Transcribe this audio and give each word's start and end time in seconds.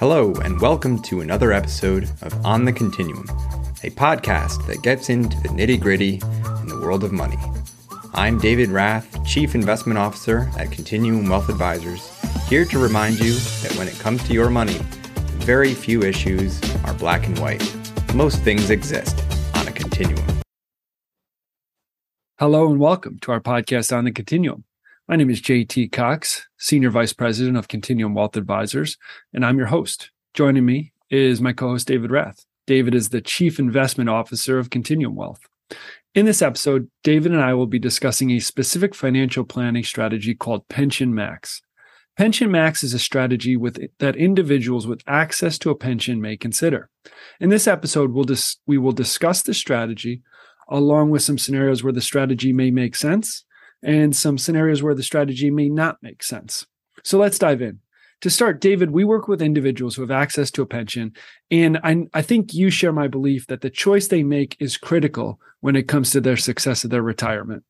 Hello, 0.00 0.32
and 0.42 0.58
welcome 0.62 0.98
to 1.02 1.20
another 1.20 1.52
episode 1.52 2.04
of 2.22 2.32
On 2.46 2.64
the 2.64 2.72
Continuum, 2.72 3.26
a 3.84 3.90
podcast 3.90 4.66
that 4.66 4.80
gets 4.80 5.10
into 5.10 5.38
the 5.42 5.50
nitty 5.50 5.78
gritty 5.78 6.14
in 6.62 6.68
the 6.68 6.80
world 6.80 7.04
of 7.04 7.12
money. 7.12 7.36
I'm 8.14 8.38
David 8.38 8.70
Rath, 8.70 9.22
Chief 9.26 9.54
Investment 9.54 9.98
Officer 9.98 10.50
at 10.56 10.72
Continuum 10.72 11.28
Wealth 11.28 11.50
Advisors, 11.50 12.18
here 12.48 12.64
to 12.64 12.78
remind 12.78 13.20
you 13.20 13.34
that 13.34 13.74
when 13.76 13.88
it 13.88 13.98
comes 13.98 14.26
to 14.26 14.32
your 14.32 14.48
money, 14.48 14.78
very 15.44 15.74
few 15.74 16.02
issues 16.02 16.58
are 16.84 16.94
black 16.94 17.26
and 17.26 17.38
white. 17.38 17.62
Most 18.14 18.40
things 18.40 18.70
exist 18.70 19.22
on 19.54 19.68
a 19.68 19.72
continuum. 19.72 20.24
Hello, 22.38 22.70
and 22.70 22.80
welcome 22.80 23.18
to 23.18 23.32
our 23.32 23.40
podcast 23.40 23.94
on 23.94 24.04
the 24.04 24.12
Continuum. 24.12 24.64
My 25.10 25.16
name 25.16 25.28
is 25.30 25.42
JT 25.42 25.90
Cox, 25.90 26.46
Senior 26.56 26.90
Vice 26.90 27.12
President 27.12 27.56
of 27.56 27.66
Continuum 27.66 28.14
Wealth 28.14 28.36
Advisors, 28.36 28.96
and 29.34 29.44
I'm 29.44 29.58
your 29.58 29.66
host. 29.66 30.12
Joining 30.34 30.64
me 30.64 30.92
is 31.10 31.40
my 31.40 31.52
co 31.52 31.70
host, 31.70 31.88
David 31.88 32.12
Rath. 32.12 32.46
David 32.68 32.94
is 32.94 33.08
the 33.08 33.20
Chief 33.20 33.58
Investment 33.58 34.08
Officer 34.08 34.56
of 34.56 34.70
Continuum 34.70 35.16
Wealth. 35.16 35.40
In 36.14 36.26
this 36.26 36.42
episode, 36.42 36.88
David 37.02 37.32
and 37.32 37.40
I 37.40 37.54
will 37.54 37.66
be 37.66 37.80
discussing 37.80 38.30
a 38.30 38.38
specific 38.38 38.94
financial 38.94 39.42
planning 39.42 39.82
strategy 39.82 40.32
called 40.32 40.68
Pension 40.68 41.12
Max. 41.12 41.60
Pension 42.16 42.52
Max 42.52 42.84
is 42.84 42.94
a 42.94 42.98
strategy 43.00 43.56
with 43.56 43.84
that 43.98 44.14
individuals 44.14 44.86
with 44.86 45.02
access 45.08 45.58
to 45.58 45.70
a 45.70 45.74
pension 45.74 46.20
may 46.20 46.36
consider. 46.36 46.88
In 47.40 47.48
this 47.48 47.66
episode, 47.66 48.12
we'll 48.12 48.22
dis- 48.22 48.58
we 48.64 48.78
will 48.78 48.92
discuss 48.92 49.42
the 49.42 49.54
strategy 49.54 50.22
along 50.68 51.10
with 51.10 51.22
some 51.22 51.36
scenarios 51.36 51.82
where 51.82 51.92
the 51.92 52.00
strategy 52.00 52.52
may 52.52 52.70
make 52.70 52.94
sense 52.94 53.44
and 53.82 54.14
some 54.14 54.38
scenarios 54.38 54.82
where 54.82 54.94
the 54.94 55.02
strategy 55.02 55.50
may 55.50 55.68
not 55.68 55.98
make 56.02 56.22
sense. 56.22 56.66
So 57.02 57.18
let's 57.18 57.38
dive 57.38 57.62
in. 57.62 57.80
To 58.22 58.30
start, 58.30 58.60
David, 58.60 58.90
we 58.90 59.04
work 59.04 59.28
with 59.28 59.40
individuals 59.40 59.96
who 59.96 60.02
have 60.02 60.10
access 60.10 60.50
to 60.50 60.62
a 60.62 60.66
pension. 60.66 61.14
And 61.50 61.78
I, 61.82 62.06
I 62.12 62.20
think 62.20 62.52
you 62.52 62.68
share 62.68 62.92
my 62.92 63.08
belief 63.08 63.46
that 63.46 63.62
the 63.62 63.70
choice 63.70 64.08
they 64.08 64.22
make 64.22 64.56
is 64.60 64.76
critical 64.76 65.40
when 65.60 65.74
it 65.74 65.88
comes 65.88 66.10
to 66.10 66.20
their 66.20 66.36
success 66.36 66.84
of 66.84 66.90
their 66.90 67.02
retirement. 67.02 67.64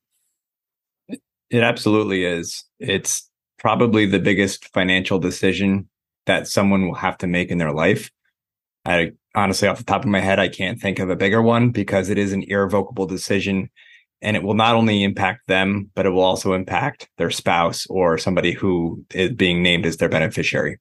It 1.51 1.63
absolutely 1.63 2.25
is. 2.25 2.65
It's 2.81 3.29
probably 3.59 4.07
the 4.07 4.19
biggest 4.19 4.73
financial 4.73 5.21
decision 5.21 5.89
that 6.27 6.49
someone 6.49 6.87
will 6.87 6.95
have 6.95 7.19
to 7.19 7.27
make 7.27 7.51
in 7.51 7.59
their 7.59 7.73
life. 7.73 8.11
I 8.85 9.13
honestly, 9.35 9.69
off 9.69 9.79
the 9.79 9.85
top 9.85 10.03
of 10.03 10.11
my 10.11 10.21
head, 10.21 10.39
I 10.39 10.49
can't 10.49 10.81
think 10.81 10.99
of 10.99 11.11
a 11.11 11.17
bigger 11.17 11.43
one 11.43 11.71
because 11.71 12.09
it 12.09 12.19
is 12.19 12.33
an 12.33 12.43
irrevocable 12.45 13.07
decision 13.07 13.71
and 14.23 14.37
it 14.37 14.43
will 14.43 14.55
not 14.55 14.75
only 14.75 15.03
impact 15.03 15.47
them, 15.47 15.91
but 15.95 16.07
it 16.07 16.11
will 16.11 16.23
also 16.23 16.53
impact 16.53 17.09
their 17.17 17.31
spouse 17.31 17.87
or 17.87 18.19
somebody 18.19 18.53
who 18.53 19.05
is 19.15 19.31
being 19.31 19.63
named 19.63 19.87
as 19.87 19.97
their 19.97 20.09
beneficiary. 20.09 20.79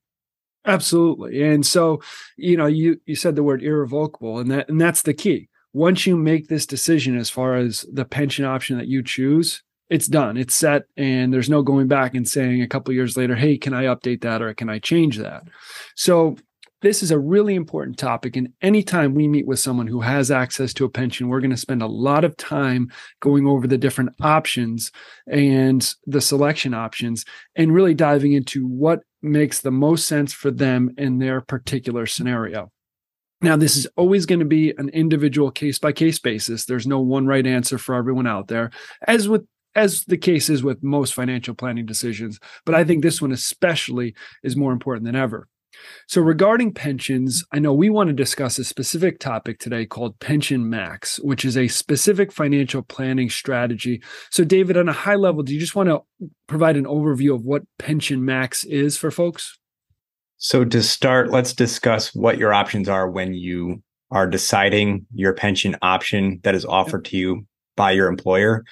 Absolutely. 0.65 1.41
And 1.41 1.65
so, 1.65 2.01
you 2.37 2.57
know, 2.57 2.65
you 2.65 2.99
you 3.05 3.15
said 3.15 3.35
the 3.35 3.43
word 3.43 3.63
irrevocable 3.63 4.39
and 4.39 4.51
that 4.51 4.69
and 4.69 4.79
that's 4.79 5.03
the 5.03 5.13
key. 5.13 5.49
Once 5.73 6.05
you 6.05 6.17
make 6.17 6.47
this 6.47 6.65
decision 6.65 7.17
as 7.17 7.29
far 7.29 7.55
as 7.55 7.85
the 7.93 8.05
pension 8.05 8.43
option 8.43 8.77
that 8.77 8.87
you 8.87 9.01
choose, 9.01 9.63
it's 9.89 10.07
done. 10.07 10.35
It's 10.37 10.55
set 10.55 10.83
and 10.97 11.33
there's 11.33 11.49
no 11.49 11.61
going 11.61 11.87
back 11.87 12.13
and 12.13 12.27
saying 12.27 12.61
a 12.61 12.67
couple 12.67 12.93
years 12.93 13.15
later, 13.15 13.35
"Hey, 13.35 13.57
can 13.57 13.73
I 13.73 13.85
update 13.85 14.21
that 14.21 14.41
or 14.41 14.53
can 14.53 14.69
I 14.69 14.79
change 14.79 15.17
that?" 15.17 15.43
So, 15.95 16.37
this 16.81 17.03
is 17.03 17.11
a 17.11 17.19
really 17.19 17.55
important 17.55 17.97
topic. 17.97 18.35
And 18.35 18.53
anytime 18.61 19.13
we 19.13 19.27
meet 19.27 19.45
with 19.45 19.59
someone 19.59 19.87
who 19.87 20.01
has 20.01 20.31
access 20.31 20.73
to 20.75 20.85
a 20.85 20.89
pension, 20.89 21.27
we're 21.27 21.41
going 21.41 21.49
to 21.51 21.57
spend 21.57 21.81
a 21.81 21.87
lot 21.87 22.23
of 22.23 22.37
time 22.37 22.91
going 23.19 23.47
over 23.47 23.67
the 23.67 23.77
different 23.77 24.13
options 24.21 24.91
and 25.27 25.93
the 26.05 26.21
selection 26.21 26.73
options 26.73 27.25
and 27.55 27.73
really 27.73 27.93
diving 27.93 28.33
into 28.33 28.65
what 28.65 29.01
makes 29.21 29.59
the 29.59 29.71
most 29.71 30.07
sense 30.07 30.31
for 30.33 30.51
them 30.51 30.91
in 30.97 31.19
their 31.19 31.41
particular 31.41 32.05
scenario. 32.05 32.71
Now, 33.41 33.55
this 33.55 33.77
is 33.77 33.87
always 33.95 34.25
going 34.25 34.39
to 34.39 34.45
be 34.45 34.73
an 34.77 34.89
individual 34.89 35.51
case 35.51 35.79
by 35.79 35.93
case 35.93 36.19
basis. 36.19 36.65
There's 36.65 36.87
no 36.87 36.99
one 36.99 37.25
right 37.25 37.45
answer 37.45 37.77
for 37.77 37.95
everyone 37.95 38.27
out 38.27 38.47
there, 38.47 38.71
as 39.07 39.29
with 39.29 39.45
as 39.75 40.03
the 40.05 40.17
case 40.17 40.49
is 40.49 40.63
with 40.63 40.83
most 40.83 41.13
financial 41.13 41.53
planning 41.53 41.85
decisions. 41.85 42.39
But 42.65 42.75
I 42.75 42.83
think 42.83 43.01
this 43.01 43.21
one 43.21 43.31
especially 43.31 44.15
is 44.43 44.57
more 44.57 44.73
important 44.73 45.05
than 45.05 45.15
ever. 45.15 45.47
So, 46.07 46.21
regarding 46.21 46.73
pensions, 46.73 47.43
I 47.51 47.59
know 47.59 47.73
we 47.73 47.89
want 47.89 48.07
to 48.07 48.13
discuss 48.13 48.57
a 48.57 48.63
specific 48.63 49.19
topic 49.19 49.59
today 49.59 49.85
called 49.85 50.19
Pension 50.19 50.69
Max, 50.69 51.19
which 51.19 51.45
is 51.45 51.55
a 51.55 51.67
specific 51.67 52.31
financial 52.31 52.81
planning 52.81 53.29
strategy. 53.29 54.01
So, 54.31 54.43
David, 54.43 54.77
on 54.77 54.89
a 54.89 54.93
high 54.93 55.15
level, 55.15 55.43
do 55.43 55.53
you 55.53 55.59
just 55.59 55.75
want 55.75 55.89
to 55.89 56.01
provide 56.47 56.77
an 56.77 56.85
overview 56.85 57.33
of 57.33 57.45
what 57.45 57.63
Pension 57.77 58.25
Max 58.25 58.63
is 58.63 58.97
for 58.97 59.11
folks? 59.11 59.57
So, 60.37 60.65
to 60.65 60.81
start, 60.81 61.29
let's 61.29 61.53
discuss 61.53 62.15
what 62.15 62.37
your 62.37 62.53
options 62.53 62.89
are 62.89 63.09
when 63.09 63.33
you 63.33 63.83
are 64.11 64.27
deciding 64.27 65.05
your 65.13 65.33
pension 65.33 65.75
option 65.81 66.39
that 66.43 66.55
is 66.55 66.65
offered 66.65 67.05
to 67.05 67.17
you 67.17 67.45
by 67.75 67.91
your 67.91 68.07
employer. 68.07 68.65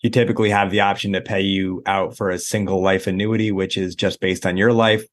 You 0.00 0.08
typically 0.08 0.48
have 0.48 0.70
the 0.70 0.80
option 0.80 1.12
to 1.12 1.20
pay 1.20 1.42
you 1.42 1.82
out 1.84 2.16
for 2.16 2.30
a 2.30 2.38
single 2.38 2.82
life 2.82 3.06
annuity, 3.06 3.52
which 3.52 3.76
is 3.76 3.94
just 3.94 4.20
based 4.20 4.46
on 4.46 4.56
your 4.56 4.72
life 4.72 5.04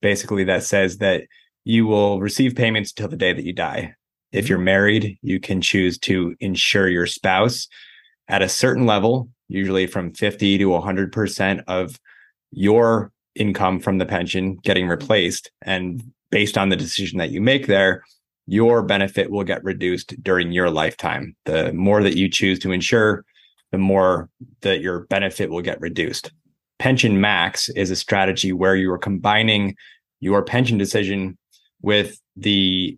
basically 0.00 0.44
that 0.44 0.62
says 0.62 0.98
that 0.98 1.24
you 1.64 1.86
will 1.86 2.20
receive 2.20 2.54
payments 2.54 2.92
until 2.92 3.08
the 3.08 3.16
day 3.16 3.32
that 3.32 3.44
you 3.44 3.52
die. 3.52 3.94
If 4.32 4.44
mm-hmm. 4.44 4.50
you're 4.50 4.58
married, 4.58 5.18
you 5.22 5.40
can 5.40 5.60
choose 5.60 5.98
to 5.98 6.34
insure 6.40 6.88
your 6.88 7.06
spouse 7.06 7.68
at 8.28 8.42
a 8.42 8.48
certain 8.48 8.86
level, 8.86 9.28
usually 9.48 9.86
from 9.86 10.12
50 10.12 10.58
to 10.58 10.64
100% 10.68 11.64
of 11.66 11.98
your 12.50 13.12
income 13.34 13.80
from 13.80 13.98
the 13.98 14.06
pension 14.06 14.56
getting 14.62 14.84
mm-hmm. 14.84 14.92
replaced. 14.92 15.50
And 15.62 16.02
based 16.30 16.58
on 16.58 16.68
the 16.68 16.76
decision 16.76 17.18
that 17.18 17.30
you 17.30 17.40
make 17.40 17.66
there, 17.66 18.02
your 18.46 18.82
benefit 18.82 19.30
will 19.30 19.44
get 19.44 19.62
reduced 19.62 20.22
during 20.22 20.52
your 20.52 20.70
lifetime. 20.70 21.36
The 21.44 21.72
more 21.74 22.02
that 22.02 22.16
you 22.16 22.30
choose 22.30 22.58
to 22.60 22.72
insure, 22.72 23.24
the 23.72 23.78
more 23.78 24.30
that 24.62 24.80
your 24.80 25.00
benefit 25.06 25.50
will 25.50 25.60
get 25.60 25.80
reduced. 25.80 26.32
Pension 26.78 27.20
Max 27.20 27.68
is 27.70 27.90
a 27.90 27.96
strategy 27.96 28.52
where 28.52 28.76
you 28.76 28.90
are 28.92 28.98
combining 28.98 29.74
your 30.20 30.44
pension 30.44 30.78
decision 30.78 31.36
with 31.82 32.20
the 32.36 32.96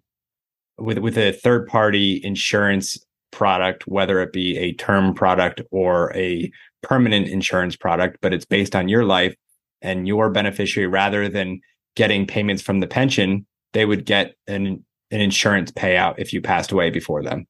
with 0.79 0.99
with 0.99 1.19
a 1.19 1.33
third 1.33 1.67
party 1.67 2.21
insurance 2.25 2.99
product, 3.31 3.87
whether 3.87 4.21
it 4.21 4.33
be 4.33 4.57
a 4.59 4.73
term 4.75 5.15
product 5.15 5.61
or 5.71 6.15
a 6.17 6.51
permanent 6.83 7.29
insurance 7.29 7.77
product, 7.77 8.19
but 8.21 8.33
it's 8.33 8.45
based 8.45 8.75
on 8.75 8.89
your 8.89 9.05
life 9.05 9.35
and 9.83 10.07
your 10.07 10.31
beneficiary 10.31 10.87
rather 10.87 11.29
than 11.29 11.61
getting 11.97 12.27
payments 12.27 12.63
from 12.63 12.81
the 12.81 12.87
pension, 12.87 13.47
they 13.73 13.85
would 13.85 14.05
get 14.05 14.35
an 14.47 14.85
an 15.11 15.21
insurance 15.21 15.71
payout 15.73 16.15
if 16.19 16.33
you 16.33 16.41
passed 16.41 16.73
away 16.73 16.91
before 16.91 17.23
them. 17.23 17.47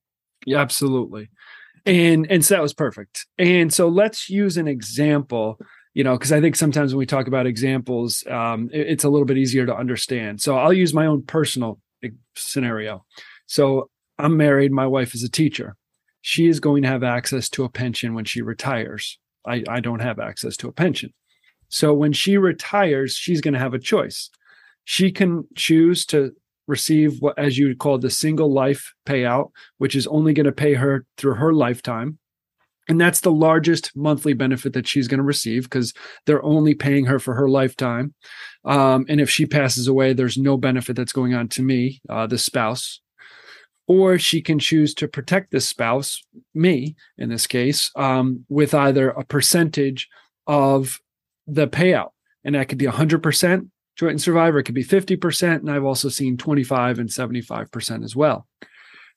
Yeah, 0.47 0.59
absolutely. 0.59 1.29
And 1.87 2.31
and 2.31 2.45
so 2.45 2.55
that 2.55 2.63
was 2.63 2.75
perfect. 2.75 3.27
And 3.39 3.73
so 3.73 3.89
let's 3.89 4.29
use 4.29 4.57
an 4.57 4.69
example 4.69 5.59
you 5.95 6.05
know, 6.05 6.17
because 6.17 6.33
I 6.33 6.41
think 6.41 6.57
sometimes 6.57 6.95
when 6.95 7.01
we 7.01 7.07
talk 7.07 7.27
about 7.27 7.47
examples, 7.47 8.25
um, 8.27 8.71
it, 8.73 8.89
it's 8.89 9.05
a 9.05 9.09
little 9.09 9.27
bit 9.27 9.39
easier 9.39 9.67
to 9.67 9.75
understand. 9.75 10.41
So 10.41 10.57
I'll 10.57 10.73
use 10.73 10.95
my 10.95 11.07
own 11.07 11.23
personal 11.23 11.81
scenario. 12.37 13.05
So 13.47 13.91
I'm 14.19 14.37
married. 14.37 14.73
My 14.73 14.87
wife 14.87 15.15
is 15.15 15.23
a 15.23 15.31
teacher. 15.31 15.77
She 16.23 16.49
is 16.49 16.61
going 16.61 16.83
to 16.83 16.89
have 16.89 17.03
access 17.03 17.49
to 17.51 17.65
a 17.65 17.69
pension 17.69 18.15
when 18.15 18.25
she 18.25 18.43
retires. 18.43 19.19
I, 19.47 19.65
I 19.69 19.81
don't 19.81 20.01
have 20.01 20.19
access 20.21 20.57
to 20.59 20.69
a 20.69 20.73
pension. 20.73 21.13
So 21.69 21.95
when 21.95 22.13
she 22.13 22.37
retires, 22.37 23.15
she's 23.15 23.41
going 23.41 23.55
to 23.55 23.61
have 23.61 23.75
a 23.75 23.79
choice. 23.79 24.31
She 24.85 25.11
can 25.11 25.47
choose 25.57 26.05
to 26.07 26.33
receive 26.67 27.21
what, 27.21 27.39
as 27.39 27.59
you 27.59 27.67
would 27.69 27.79
call 27.79 27.99
the 27.99 28.11
single 28.11 28.53
life 28.53 28.95
payout, 29.07 29.51
which 29.79 29.97
is 29.97 30.07
only 30.07 30.33
going 30.35 30.47
to 30.47 30.53
pay 30.53 30.75
her 30.75 31.05
through 31.17 31.35
her 31.35 31.53
lifetime 31.53 32.19
and 32.91 33.01
that's 33.01 33.21
the 33.21 33.31
largest 33.31 33.97
monthly 33.97 34.33
benefit 34.33 34.73
that 34.73 34.89
she's 34.89 35.07
going 35.07 35.19
to 35.19 35.25
receive 35.25 35.63
because 35.63 35.95
they're 36.27 36.45
only 36.45 36.75
paying 36.75 37.07
her 37.07 37.21
for 37.21 37.35
her 37.35 37.49
lifetime. 37.49 38.15
Um, 38.65 39.07
and 39.09 39.21
if 39.21 39.31
she 39.31 39.47
passes 39.47 39.87
away, 39.87 40.13
there's 40.13 40.37
no 40.37 40.57
benefit 40.57 40.97
that's 40.97 41.13
going 41.13 41.33
on 41.33 41.47
to 41.51 41.63
me, 41.63 42.03
uh, 42.09 42.27
the 42.27 42.37
spouse. 42.37 43.01
Or 43.87 44.19
she 44.19 44.43
can 44.43 44.59
choose 44.59 44.93
to 44.95 45.07
protect 45.07 45.53
the 45.53 45.61
spouse, 45.61 46.21
me 46.53 46.97
in 47.17 47.29
this 47.29 47.47
case, 47.47 47.93
um, 47.95 48.45
with 48.49 48.75
either 48.75 49.11
a 49.11 49.25
percentage 49.25 50.09
of 50.49 50.99
the 51.47 51.69
payout. 51.69 52.11
And 52.43 52.57
that 52.57 52.69
could 52.69 52.79
be 52.79 52.87
100% 52.87 53.71
joint 53.97 54.11
and 54.11 54.21
survivor, 54.21 54.59
it 54.59 54.65
could 54.65 54.75
be 54.75 54.85
50%. 54.85 55.57
And 55.57 55.71
I've 55.71 55.85
also 55.85 56.09
seen 56.09 56.37
25 56.37 56.99
and 56.99 57.09
75% 57.09 58.03
as 58.03 58.17
well. 58.17 58.49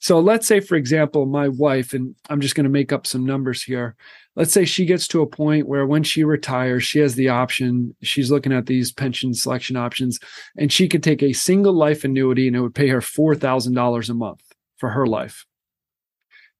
So 0.03 0.19
let's 0.19 0.45
say, 0.45 0.59
for 0.59 0.75
example, 0.75 1.25
my 1.25 1.47
wife, 1.47 1.93
and 1.93 2.13
I'm 2.29 2.41
just 2.41 2.55
going 2.55 2.65
to 2.65 2.69
make 2.69 2.91
up 2.91 3.07
some 3.07 3.25
numbers 3.25 3.63
here. 3.63 3.95
Let's 4.35 4.51
say 4.51 4.65
she 4.65 4.85
gets 4.85 5.07
to 5.07 5.21
a 5.21 5.25
point 5.25 5.65
where 5.65 5.85
when 5.85 6.03
she 6.03 6.25
retires, 6.25 6.83
she 6.83 6.99
has 6.99 7.15
the 7.15 7.29
option, 7.29 7.95
she's 8.03 8.29
looking 8.29 8.51
at 8.51 8.65
these 8.65 8.91
pension 8.91 9.33
selection 9.33 9.77
options, 9.77 10.19
and 10.57 10.69
she 10.73 10.89
could 10.89 11.03
take 11.03 11.23
a 11.23 11.31
single 11.31 11.71
life 11.71 12.03
annuity 12.03 12.47
and 12.47 12.55
it 12.57 12.59
would 12.59 12.75
pay 12.75 12.89
her 12.89 12.99
$4,000 12.99 14.09
a 14.09 14.13
month 14.13 14.41
for 14.75 14.89
her 14.89 15.07
life. 15.07 15.45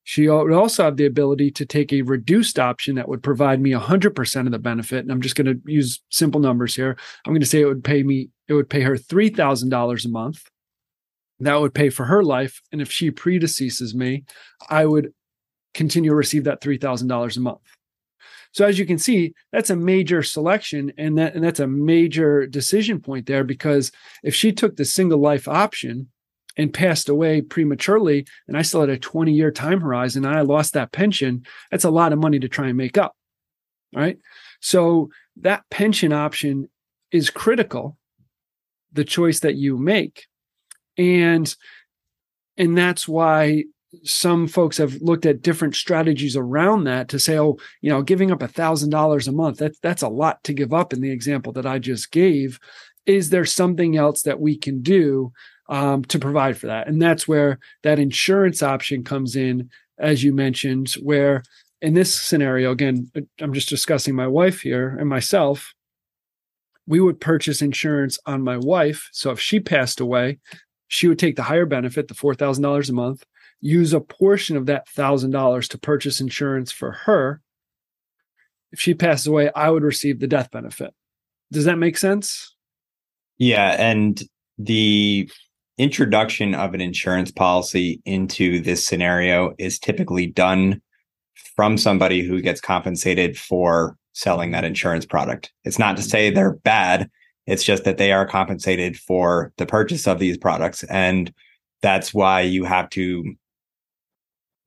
She 0.05 0.29
would 0.29 0.53
also 0.53 0.85
have 0.85 0.95
the 0.95 1.05
ability 1.05 1.51
to 1.51 1.65
take 1.65 1.91
a 1.91 2.01
reduced 2.03 2.59
option 2.59 2.95
that 2.95 3.09
would 3.09 3.23
provide 3.23 3.59
me 3.59 3.71
100% 3.71 4.45
of 4.45 4.51
the 4.53 4.57
benefit. 4.57 4.99
And 4.99 5.11
I'm 5.11 5.21
just 5.21 5.35
going 5.35 5.47
to 5.47 5.59
use 5.69 6.01
simple 6.09 6.39
numbers 6.39 6.77
here. 6.77 6.95
I'm 7.25 7.33
going 7.33 7.41
to 7.41 7.45
say 7.45 7.59
it 7.59 7.65
would 7.65 7.83
pay 7.83 8.03
me, 8.03 8.29
it 8.47 8.53
would 8.53 8.69
pay 8.69 8.83
her 8.83 8.95
$3,000 8.95 10.05
a 10.05 10.07
month. 10.07 10.45
That 11.43 11.59
would 11.59 11.73
pay 11.73 11.89
for 11.89 12.05
her 12.05 12.23
life. 12.23 12.61
And 12.71 12.81
if 12.81 12.91
she 12.91 13.11
predeceases 13.11 13.93
me, 13.93 14.23
I 14.69 14.85
would 14.85 15.13
continue 15.73 16.11
to 16.11 16.15
receive 16.15 16.43
that 16.45 16.61
$3,000 16.61 17.37
a 17.37 17.39
month. 17.39 17.59
So 18.53 18.65
as 18.65 18.77
you 18.77 18.85
can 18.85 18.99
see, 18.99 19.33
that's 19.51 19.71
a 19.71 19.75
major 19.75 20.21
selection 20.21 20.93
and 20.97 21.17
that 21.17 21.33
and 21.33 21.43
that's 21.43 21.59
a 21.59 21.67
major 21.67 22.45
decision 22.45 23.01
point 23.01 23.25
there 23.25 23.43
because 23.43 23.91
if 24.21 24.35
she 24.35 24.51
took 24.51 24.75
the 24.75 24.85
single 24.85 25.19
life 25.19 25.47
option 25.47 26.09
and 26.55 26.71
passed 26.71 27.09
away 27.09 27.41
prematurely 27.41 28.27
and 28.47 28.55
I 28.55 28.61
still 28.61 28.81
had 28.81 28.91
a 28.91 28.97
20 28.97 29.33
year 29.33 29.49
time 29.49 29.81
horizon 29.81 30.23
and 30.23 30.35
I 30.35 30.41
lost 30.41 30.73
that 30.73 30.91
pension, 30.91 31.45
that's 31.71 31.83
a 31.83 31.89
lot 31.89 32.13
of 32.13 32.19
money 32.19 32.39
to 32.39 32.47
try 32.47 32.67
and 32.67 32.77
make 32.77 32.95
up. 32.95 33.15
Right? 33.95 34.19
So 34.61 35.09
that 35.37 35.63
pension 35.71 36.13
option 36.13 36.69
is 37.11 37.31
critical 37.31 37.97
the 38.91 39.03
choice 39.03 39.39
that 39.39 39.55
you 39.55 39.77
make 39.77 40.27
and 40.97 41.55
and 42.57 42.77
that's 42.77 43.07
why 43.07 43.63
some 44.03 44.47
folks 44.47 44.77
have 44.77 44.95
looked 45.01 45.25
at 45.25 45.41
different 45.41 45.75
strategies 45.75 46.35
around 46.35 46.85
that 46.85 47.09
to 47.09 47.19
say, 47.19 47.37
oh, 47.37 47.57
you 47.81 47.89
know, 47.89 48.01
giving 48.01 48.31
up 48.31 48.41
a 48.41 48.47
thousand 48.47 48.89
dollars 48.89 49.27
a 49.27 49.31
month, 49.31 49.57
that's 49.57 49.79
that's 49.79 50.01
a 50.01 50.07
lot 50.07 50.43
to 50.43 50.53
give 50.53 50.73
up 50.73 50.93
in 50.93 51.01
the 51.01 51.11
example 51.11 51.53
that 51.53 51.65
I 51.65 51.79
just 51.79 52.11
gave. 52.11 52.59
Is 53.05 53.29
there 53.29 53.45
something 53.45 53.97
else 53.97 54.21
that 54.23 54.39
we 54.39 54.57
can 54.57 54.81
do 54.81 55.33
um, 55.69 56.03
to 56.05 56.19
provide 56.19 56.57
for 56.57 56.67
that? 56.67 56.87
And 56.87 57.01
that's 57.01 57.27
where 57.27 57.59
that 57.83 57.99
insurance 57.99 58.63
option 58.63 59.03
comes 59.03 59.35
in, 59.35 59.69
as 59.97 60.23
you 60.23 60.33
mentioned, 60.33 60.93
where 61.01 61.43
in 61.81 61.93
this 61.93 62.19
scenario, 62.19 62.71
again, 62.71 63.11
I'm 63.41 63.53
just 63.53 63.69
discussing 63.69 64.15
my 64.15 64.27
wife 64.27 64.61
here 64.61 64.95
and 64.97 65.09
myself. 65.09 65.73
We 66.87 67.01
would 67.01 67.19
purchase 67.19 67.61
insurance 67.61 68.17
on 68.25 68.41
my 68.41 68.57
wife. 68.57 69.09
So 69.11 69.31
if 69.31 69.39
she 69.39 69.59
passed 69.59 69.99
away, 69.99 70.39
she 70.87 71.07
would 71.07 71.19
take 71.19 71.35
the 71.35 71.43
higher 71.43 71.65
benefit, 71.65 72.07
the 72.07 72.13
$4,000 72.13 72.89
a 72.89 72.93
month 72.93 73.25
use 73.63 73.93
a 73.93 74.01
portion 74.01 74.57
of 74.57 74.65
that 74.65 74.89
thousand 74.89 75.31
dollars 75.31 75.69
to 75.69 75.77
purchase 75.77 76.19
insurance 76.19 76.71
for 76.71 76.91
her. 76.91 77.41
If 78.73 78.81
she 78.81 78.93
passes 78.93 79.27
away, 79.27 79.51
I 79.55 79.69
would 79.69 79.83
receive 79.83 80.19
the 80.19 80.27
death 80.27 80.51
benefit. 80.51 80.93
Does 81.49 81.63
that 81.65 81.77
make 81.77 81.97
sense? 81.97 82.53
Yeah. 83.37 83.75
And 83.79 84.21
the 84.57 85.29
introduction 85.77 86.53
of 86.55 86.73
an 86.73 86.81
insurance 86.81 87.31
policy 87.31 88.01
into 88.03 88.59
this 88.59 88.85
scenario 88.85 89.53
is 89.57 89.79
typically 89.79 90.27
done 90.27 90.81
from 91.55 91.77
somebody 91.77 92.21
who 92.21 92.41
gets 92.41 92.59
compensated 92.59 93.37
for 93.37 93.97
selling 94.11 94.51
that 94.51 94.65
insurance 94.65 95.05
product. 95.05 95.53
It's 95.63 95.79
not 95.79 95.95
to 95.97 96.03
say 96.03 96.29
they're 96.29 96.55
bad, 96.57 97.09
it's 97.45 97.63
just 97.63 97.83
that 97.83 97.97
they 97.97 98.11
are 98.11 98.25
compensated 98.25 98.97
for 98.97 99.51
the 99.57 99.65
purchase 99.65 100.07
of 100.07 100.19
these 100.19 100.37
products. 100.37 100.83
And 100.85 101.33
that's 101.81 102.13
why 102.13 102.41
you 102.41 102.63
have 102.63 102.89
to 102.91 103.35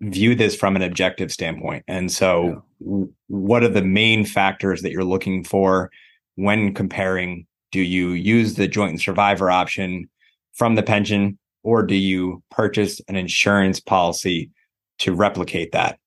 view 0.00 0.34
this 0.34 0.55
from 0.55 0.76
an 0.76 0.82
objective 0.82 1.32
standpoint. 1.32 1.84
And 1.88 2.12
so, 2.12 2.62
yeah. 2.81 3.05
what 3.28 3.62
are 3.62 3.69
the 3.69 3.82
main 3.82 4.25
factors 4.25 4.82
that 4.82 4.93
you're 4.93 5.05
looking 5.05 5.43
for 5.43 5.90
when 6.34 6.75
comparing? 6.75 7.46
Do 7.73 7.81
you 7.81 8.11
use 8.11 8.55
the 8.55 8.69
joint 8.69 8.90
and 8.90 9.00
survivor 9.00 9.50
option 9.50 10.08
from 10.55 10.75
the 10.75 10.82
pension, 10.82 11.38
or 11.62 11.82
do 11.82 11.94
you 11.94 12.43
purchase 12.50 13.00
an 13.08 13.17
insurance 13.17 13.81
policy 13.81 14.50
to 14.99 15.14
replicate 15.14 15.72
that? 15.72 15.99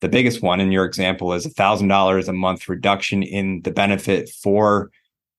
The 0.00 0.08
biggest 0.08 0.42
one 0.42 0.60
in 0.60 0.70
your 0.70 0.84
example 0.84 1.32
is 1.32 1.46
$1,000 1.46 2.28
a 2.28 2.32
month 2.32 2.68
reduction 2.68 3.22
in 3.22 3.62
the 3.62 3.72
benefit 3.72 4.28
for 4.28 4.90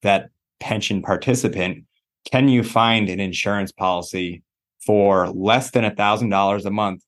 that 0.02 0.30
pension 0.60 1.02
participant. 1.02 1.86
Can 2.32 2.48
you 2.48 2.64
find 2.64 3.10
an 3.10 3.20
insurance 3.20 3.72
policy 3.72 4.44
for 4.86 5.30
less 5.30 5.72
than 5.72 5.84
$1,000 5.84 6.66
a 6.66 6.72
month 6.72 7.04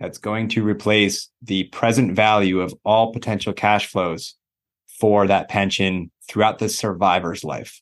that's 0.00 0.18
going 0.18 0.48
to 0.48 0.64
replace 0.64 1.28
the 1.42 1.64
present 1.64 2.14
value 2.14 2.60
of 2.60 2.74
all 2.84 3.12
potential 3.12 3.52
cash 3.52 3.86
flows 3.86 4.34
for 4.98 5.26
that 5.26 5.48
pension 5.48 6.10
throughout 6.28 6.58
the 6.58 6.68
survivor's 6.68 7.44
life. 7.44 7.80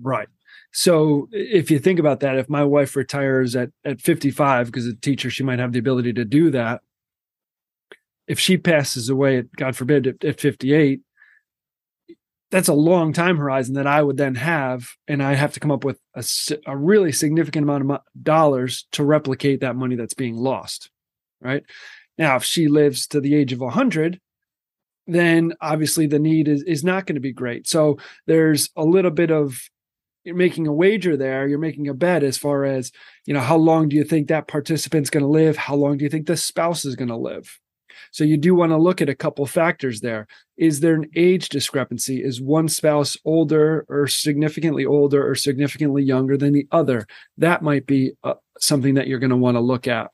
Right. 0.00 0.28
So 0.72 1.28
if 1.32 1.70
you 1.70 1.78
think 1.78 1.98
about 1.98 2.20
that, 2.20 2.36
if 2.36 2.48
my 2.48 2.64
wife 2.64 2.94
retires 2.96 3.56
at, 3.56 3.70
at 3.84 4.00
55, 4.00 4.66
because 4.66 4.86
a 4.86 4.94
teacher, 4.94 5.30
she 5.30 5.42
might 5.42 5.58
have 5.58 5.72
the 5.72 5.78
ability 5.78 6.12
to 6.14 6.24
do 6.24 6.50
that. 6.50 6.82
If 8.26 8.38
she 8.38 8.58
passes 8.58 9.08
away, 9.08 9.38
at, 9.38 9.52
God 9.56 9.74
forbid, 9.74 10.06
at, 10.06 10.24
at 10.24 10.40
58, 10.40 11.00
that's 12.50 12.68
a 12.68 12.74
long 12.74 13.12
time 13.12 13.36
horizon 13.36 13.74
that 13.74 13.86
I 13.86 14.02
would 14.02 14.16
then 14.16 14.34
have, 14.36 14.88
and 15.06 15.22
I 15.22 15.34
have 15.34 15.52
to 15.54 15.60
come 15.60 15.70
up 15.70 15.84
with 15.84 15.98
a, 16.14 16.24
a 16.66 16.76
really 16.76 17.12
significant 17.12 17.64
amount 17.64 17.90
of 17.90 18.00
dollars 18.20 18.86
to 18.92 19.04
replicate 19.04 19.60
that 19.60 19.76
money 19.76 19.96
that's 19.96 20.14
being 20.14 20.36
lost 20.36 20.90
right? 21.40 21.64
Now, 22.16 22.36
if 22.36 22.44
she 22.44 22.68
lives 22.68 23.06
to 23.08 23.20
the 23.20 23.34
age 23.34 23.52
of 23.52 23.60
100, 23.60 24.20
then 25.06 25.54
obviously 25.60 26.06
the 26.06 26.18
need 26.18 26.48
is, 26.48 26.62
is 26.64 26.84
not 26.84 27.06
going 27.06 27.14
to 27.14 27.20
be 27.20 27.32
great. 27.32 27.66
So 27.66 27.98
there's 28.26 28.70
a 28.76 28.84
little 28.84 29.10
bit 29.10 29.30
of 29.30 29.58
you're 30.24 30.34
making 30.34 30.66
a 30.66 30.72
wager 30.72 31.16
there, 31.16 31.48
you're 31.48 31.58
making 31.58 31.88
a 31.88 31.94
bet 31.94 32.22
as 32.22 32.36
far 32.36 32.64
as, 32.64 32.92
you 33.24 33.32
know, 33.32 33.40
how 33.40 33.56
long 33.56 33.88
do 33.88 33.96
you 33.96 34.04
think 34.04 34.28
that 34.28 34.48
participant's 34.48 35.10
going 35.10 35.22
to 35.22 35.28
live? 35.28 35.56
How 35.56 35.74
long 35.74 35.96
do 35.96 36.04
you 36.04 36.10
think 36.10 36.26
the 36.26 36.36
spouse 36.36 36.84
is 36.84 36.96
going 36.96 37.08
to 37.08 37.16
live? 37.16 37.58
So 38.10 38.24
you 38.24 38.36
do 38.36 38.54
want 38.54 38.72
to 38.72 38.76
look 38.76 39.00
at 39.00 39.08
a 39.08 39.14
couple 39.14 39.46
factors 39.46 40.00
there. 40.00 40.26
Is 40.58 40.80
there 40.80 40.94
an 40.94 41.08
age 41.14 41.48
discrepancy? 41.48 42.22
Is 42.22 42.42
one 42.42 42.68
spouse 42.68 43.16
older 43.24 43.86
or 43.88 44.08
significantly 44.08 44.84
older 44.84 45.26
or 45.26 45.36
significantly 45.36 46.02
younger 46.02 46.36
than 46.36 46.52
the 46.52 46.66
other? 46.72 47.06
That 47.36 47.62
might 47.62 47.86
be 47.86 48.12
uh, 48.24 48.34
something 48.58 48.94
that 48.94 49.06
you're 49.06 49.20
going 49.20 49.30
to 49.30 49.36
want 49.36 49.54
to 49.56 49.60
look 49.60 49.86
at 49.86 50.10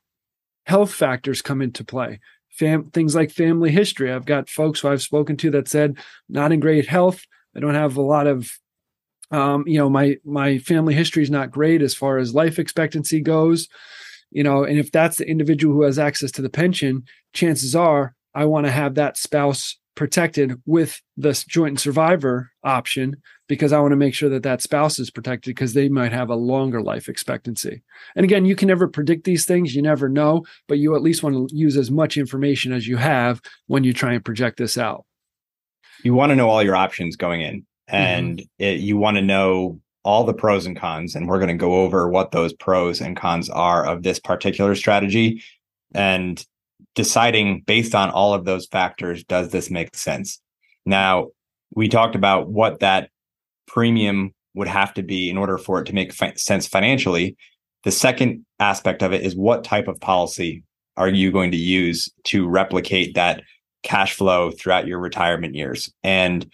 health 0.66 0.92
factors 0.92 1.42
come 1.42 1.62
into 1.62 1.82
play. 1.82 2.20
Fam- 2.50 2.90
things 2.90 3.14
like 3.14 3.30
family 3.30 3.70
history. 3.70 4.12
I've 4.12 4.26
got 4.26 4.50
folks 4.50 4.80
who 4.80 4.88
I've 4.88 5.02
spoken 5.02 5.36
to 5.38 5.50
that 5.52 5.66
said, 5.66 5.98
not 6.28 6.52
in 6.52 6.60
great 6.60 6.86
health. 6.86 7.22
I 7.56 7.60
don't 7.60 7.74
have 7.74 7.96
a 7.96 8.02
lot 8.02 8.26
of, 8.26 8.50
um, 9.30 9.64
you 9.66 9.78
know, 9.78 9.88
my 9.88 10.18
my 10.24 10.58
family 10.58 10.94
history 10.94 11.22
is 11.22 11.30
not 11.30 11.50
great 11.50 11.80
as 11.82 11.94
far 11.94 12.18
as 12.18 12.34
life 12.34 12.58
expectancy 12.58 13.20
goes. 13.20 13.68
You 14.30 14.42
know, 14.42 14.64
and 14.64 14.78
if 14.78 14.92
that's 14.92 15.16
the 15.16 15.28
individual 15.28 15.74
who 15.74 15.82
has 15.82 15.98
access 15.98 16.30
to 16.32 16.42
the 16.42 16.50
pension, 16.50 17.04
chances 17.32 17.74
are 17.74 18.14
I 18.34 18.44
want 18.44 18.66
to 18.66 18.72
have 18.72 18.94
that 18.96 19.16
spouse 19.16 19.78
protected 19.94 20.60
with 20.66 21.00
this 21.16 21.44
joint 21.44 21.70
and 21.70 21.80
survivor 21.80 22.50
option 22.62 23.16
because 23.48 23.72
I 23.72 23.80
want 23.80 23.92
to 23.92 23.96
make 23.96 24.14
sure 24.14 24.28
that 24.30 24.42
that 24.42 24.62
spouse 24.62 24.98
is 24.98 25.10
protected 25.10 25.54
because 25.54 25.74
they 25.74 25.88
might 25.88 26.12
have 26.12 26.30
a 26.30 26.34
longer 26.34 26.82
life 26.82 27.08
expectancy. 27.08 27.82
And 28.16 28.24
again, 28.24 28.44
you 28.44 28.56
can 28.56 28.68
never 28.68 28.88
predict 28.88 29.24
these 29.24 29.44
things, 29.44 29.74
you 29.74 29.82
never 29.82 30.08
know, 30.08 30.44
but 30.66 30.78
you 30.78 30.96
at 30.96 31.02
least 31.02 31.22
want 31.22 31.50
to 31.50 31.56
use 31.56 31.76
as 31.76 31.90
much 31.90 32.16
information 32.16 32.72
as 32.72 32.88
you 32.88 32.96
have 32.96 33.40
when 33.66 33.84
you 33.84 33.92
try 33.92 34.14
and 34.14 34.24
project 34.24 34.58
this 34.58 34.78
out. 34.78 35.04
You 36.02 36.14
want 36.14 36.30
to 36.30 36.36
know 36.36 36.48
all 36.48 36.62
your 36.62 36.76
options 36.76 37.16
going 37.16 37.42
in 37.42 37.60
mm-hmm. 37.60 37.96
and 37.96 38.38
mm-hmm. 38.38 38.64
it, 38.64 38.80
you 38.80 38.96
want 38.96 39.16
to 39.16 39.22
know 39.22 39.80
all 40.04 40.24
the 40.24 40.34
pros 40.34 40.66
and 40.66 40.76
cons 40.76 41.14
and 41.14 41.28
we're 41.28 41.38
going 41.38 41.48
to 41.48 41.54
go 41.54 41.82
over 41.82 42.08
what 42.08 42.30
those 42.30 42.52
pros 42.52 43.00
and 43.00 43.16
cons 43.16 43.48
are 43.48 43.86
of 43.86 44.02
this 44.02 44.18
particular 44.18 44.74
strategy 44.74 45.42
and 45.94 46.44
deciding 46.94 47.62
based 47.66 47.94
on 47.94 48.10
all 48.10 48.34
of 48.34 48.44
those 48.44 48.66
factors 48.66 49.24
does 49.24 49.50
this 49.50 49.70
make 49.70 49.94
sense 49.96 50.40
now 50.86 51.28
we 51.74 51.88
talked 51.88 52.14
about 52.14 52.48
what 52.48 52.80
that 52.80 53.10
premium 53.66 54.32
would 54.54 54.68
have 54.68 54.94
to 54.94 55.02
be 55.02 55.28
in 55.28 55.36
order 55.36 55.58
for 55.58 55.80
it 55.80 55.86
to 55.86 55.94
make 55.94 56.12
fi- 56.12 56.34
sense 56.34 56.66
financially. 56.66 57.36
The 57.82 57.90
second 57.90 58.46
aspect 58.60 59.02
of 59.02 59.12
it 59.12 59.22
is 59.22 59.34
what 59.34 59.64
type 59.64 59.88
of 59.88 60.00
policy 60.00 60.62
are 60.96 61.08
you 61.08 61.32
going 61.32 61.50
to 61.50 61.56
use 61.56 62.08
to 62.24 62.48
replicate 62.48 63.14
that 63.14 63.42
cash 63.82 64.14
flow 64.14 64.52
throughout 64.52 64.86
your 64.86 65.00
retirement 65.00 65.54
years? 65.54 65.92
And 66.02 66.48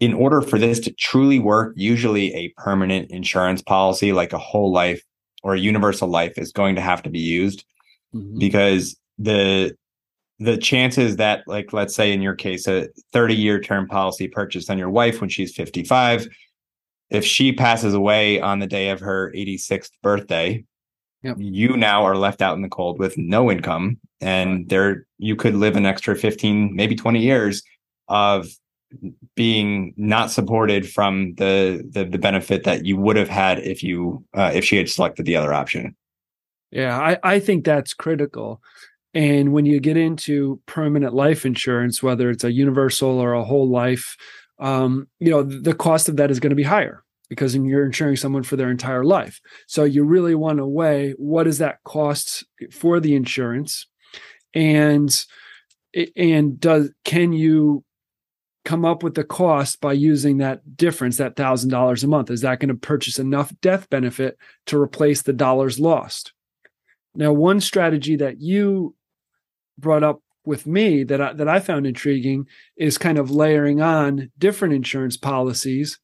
in 0.00 0.12
order 0.12 0.42
for 0.42 0.58
this 0.58 0.80
to 0.80 0.92
truly 0.92 1.38
work, 1.38 1.72
usually 1.76 2.34
a 2.34 2.52
permanent 2.58 3.10
insurance 3.10 3.62
policy 3.62 4.12
like 4.12 4.32
a 4.32 4.38
whole 4.38 4.70
life 4.70 5.02
or 5.42 5.54
a 5.54 5.60
universal 5.60 6.08
life 6.08 6.34
is 6.36 6.52
going 6.52 6.74
to 6.74 6.80
have 6.80 7.02
to 7.04 7.10
be 7.10 7.20
used 7.20 7.64
mm-hmm. 8.14 8.38
because 8.38 8.96
the 9.18 9.74
the 10.38 10.56
chances 10.56 11.16
that 11.16 11.44
like 11.46 11.72
let's 11.72 11.94
say 11.94 12.12
in 12.12 12.20
your 12.20 12.34
case 12.34 12.66
a 12.66 12.88
30 13.12 13.34
year 13.34 13.60
term 13.60 13.86
policy 13.86 14.26
purchased 14.26 14.70
on 14.70 14.78
your 14.78 14.90
wife 14.90 15.20
when 15.20 15.30
she's 15.30 15.54
55 15.54 16.26
if 17.10 17.24
she 17.24 17.52
passes 17.52 17.94
away 17.94 18.40
on 18.40 18.58
the 18.58 18.66
day 18.66 18.88
of 18.88 19.00
her 19.00 19.32
86th 19.36 19.90
birthday 20.02 20.64
yep. 21.22 21.36
you 21.38 21.76
now 21.76 22.04
are 22.04 22.16
left 22.16 22.42
out 22.42 22.56
in 22.56 22.62
the 22.62 22.68
cold 22.68 22.98
with 22.98 23.16
no 23.16 23.50
income 23.50 23.98
and 24.20 24.68
there 24.68 25.06
you 25.18 25.36
could 25.36 25.54
live 25.54 25.76
an 25.76 25.86
extra 25.86 26.16
15 26.16 26.74
maybe 26.74 26.96
20 26.96 27.20
years 27.20 27.62
of 28.08 28.48
being 29.36 29.94
not 29.96 30.30
supported 30.30 30.90
from 30.90 31.34
the 31.36 31.88
the, 31.90 32.04
the 32.04 32.18
benefit 32.18 32.64
that 32.64 32.84
you 32.84 32.96
would 32.96 33.16
have 33.16 33.28
had 33.28 33.58
if 33.60 33.82
you 33.82 34.24
uh, 34.34 34.50
if 34.52 34.64
she 34.64 34.76
had 34.76 34.88
selected 34.88 35.24
the 35.24 35.36
other 35.36 35.52
option. 35.52 35.96
Yeah 36.70 36.98
i 36.98 37.18
i 37.22 37.38
think 37.38 37.64
that's 37.64 37.94
critical 37.94 38.60
and 39.14 39.52
when 39.52 39.66
you 39.66 39.80
get 39.80 39.96
into 39.96 40.60
permanent 40.66 41.14
life 41.14 41.44
insurance, 41.44 42.02
whether 42.02 42.30
it's 42.30 42.44
a 42.44 42.52
universal 42.52 43.18
or 43.18 43.34
a 43.34 43.44
whole 43.44 43.68
life, 43.68 44.16
um, 44.58 45.08
you 45.18 45.30
know, 45.30 45.42
the 45.42 45.74
cost 45.74 46.08
of 46.08 46.16
that 46.16 46.30
is 46.30 46.40
going 46.40 46.50
to 46.50 46.56
be 46.56 46.62
higher. 46.62 47.02
because 47.28 47.56
you're 47.56 47.86
insuring 47.86 48.16
someone 48.16 48.42
for 48.42 48.56
their 48.56 48.70
entire 48.70 49.04
life. 49.04 49.40
So 49.66 49.84
you 49.84 50.04
really 50.04 50.34
want 50.34 50.58
to 50.58 50.66
weigh 50.66 51.12
what 51.12 51.44
does 51.44 51.58
that 51.58 51.78
cost 51.84 52.44
for 52.70 53.00
the 53.00 53.14
insurance 53.14 53.86
and 54.54 55.24
and 56.16 56.60
does 56.60 56.90
can 57.04 57.32
you 57.32 57.84
come 58.64 58.84
up 58.84 59.02
with 59.02 59.14
the 59.14 59.24
cost 59.24 59.80
by 59.80 59.92
using 59.92 60.38
that 60.38 60.76
difference 60.76 61.16
that 61.16 61.36
thousand 61.36 61.70
dollars 61.70 62.04
a 62.04 62.08
month 62.08 62.30
is 62.30 62.42
that 62.42 62.60
going 62.60 62.68
to 62.68 62.74
purchase 62.74 63.18
enough 63.18 63.52
death 63.60 63.88
benefit 63.90 64.36
to 64.66 64.80
replace 64.80 65.22
the 65.22 65.32
dollars 65.32 65.80
lost 65.80 66.32
now 67.14 67.32
one 67.32 67.60
strategy 67.60 68.16
that 68.16 68.40
you 68.40 68.94
brought 69.78 70.02
up 70.02 70.20
with 70.44 70.66
me 70.66 71.04
that 71.04 71.20
I, 71.20 71.32
that 71.34 71.48
I 71.48 71.60
found 71.60 71.86
intriguing 71.86 72.46
is 72.76 72.98
kind 72.98 73.18
of 73.18 73.30
layering 73.30 73.80
on 73.80 74.30
different 74.38 74.74
insurance 74.74 75.16
policies 75.16 75.98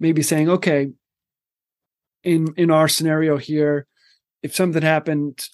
maybe 0.00 0.22
saying 0.22 0.48
okay 0.48 0.90
in 2.22 2.52
in 2.56 2.70
our 2.70 2.88
scenario 2.88 3.36
here 3.36 3.86
if 4.42 4.54
something 4.54 4.82
happened 4.82 5.48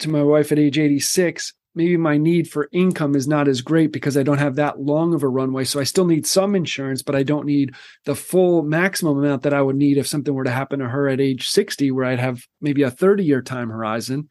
to 0.00 0.10
my 0.10 0.22
wife 0.22 0.50
at 0.52 0.58
age 0.58 0.78
86 0.78 1.52
maybe 1.76 1.98
my 1.98 2.16
need 2.16 2.50
for 2.50 2.68
income 2.72 3.14
is 3.14 3.28
not 3.28 3.46
as 3.46 3.60
great 3.60 3.92
because 3.92 4.16
I 4.16 4.22
don't 4.22 4.38
have 4.38 4.56
that 4.56 4.80
long 4.80 5.12
of 5.12 5.22
a 5.22 5.28
runway. 5.28 5.64
So 5.64 5.78
I 5.78 5.84
still 5.84 6.06
need 6.06 6.26
some 6.26 6.56
insurance, 6.56 7.02
but 7.02 7.14
I 7.14 7.22
don't 7.22 7.44
need 7.44 7.74
the 8.06 8.14
full 8.16 8.62
maximum 8.62 9.18
amount 9.18 9.42
that 9.42 9.52
I 9.52 9.60
would 9.60 9.76
need 9.76 9.98
if 9.98 10.06
something 10.06 10.32
were 10.32 10.44
to 10.44 10.50
happen 10.50 10.80
to 10.80 10.88
her 10.88 11.06
at 11.06 11.20
age 11.20 11.48
60, 11.48 11.90
where 11.90 12.06
I'd 12.06 12.18
have 12.18 12.42
maybe 12.62 12.82
a 12.82 12.90
30 12.90 13.24
year 13.24 13.42
time 13.42 13.68
horizon. 13.68 14.30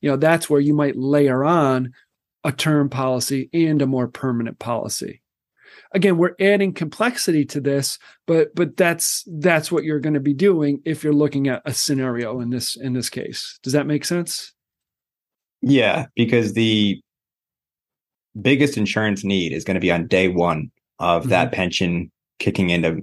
You 0.00 0.10
know, 0.10 0.16
that's 0.16 0.48
where 0.48 0.60
you 0.60 0.72
might 0.72 0.96
layer 0.96 1.44
on 1.44 1.92
a 2.44 2.52
term 2.52 2.88
policy 2.88 3.48
and 3.52 3.80
a 3.82 3.86
more 3.86 4.06
permanent 4.06 4.58
policy. 4.58 5.22
Again, 5.92 6.18
we're 6.18 6.34
adding 6.40 6.72
complexity 6.72 7.44
to 7.46 7.60
this, 7.60 7.98
but 8.26 8.54
but 8.54 8.76
that's 8.76 9.24
that's 9.38 9.72
what 9.72 9.84
you're 9.84 10.00
going 10.00 10.14
to 10.14 10.20
be 10.20 10.34
doing 10.34 10.80
if 10.84 11.02
you're 11.02 11.12
looking 11.12 11.48
at 11.48 11.62
a 11.64 11.72
scenario 11.72 12.40
in 12.40 12.50
this 12.50 12.76
in 12.76 12.92
this 12.92 13.08
case. 13.08 13.58
Does 13.62 13.72
that 13.72 13.86
make 13.86 14.04
sense? 14.04 14.52
Yeah, 15.62 16.06
because 16.14 16.52
the 16.52 17.00
biggest 18.40 18.76
insurance 18.76 19.24
need 19.24 19.52
is 19.52 19.64
going 19.64 19.76
to 19.76 19.80
be 19.80 19.92
on 19.92 20.06
day 20.06 20.28
one 20.28 20.70
of 20.98 21.22
mm-hmm. 21.22 21.30
that 21.30 21.52
pension 21.52 22.10
kicking 22.38 22.70
into 22.70 23.00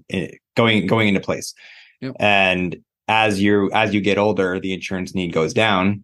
going 0.55 0.85
going 0.85 1.07
into 1.07 1.21
place. 1.21 1.53
Yep. 2.01 2.15
And 2.19 2.77
as 3.07 3.41
you 3.41 3.71
as 3.71 3.93
you 3.93 4.01
get 4.01 4.17
older, 4.17 4.59
the 4.59 4.73
insurance 4.73 5.15
need 5.15 5.33
goes 5.33 5.53
down. 5.53 6.03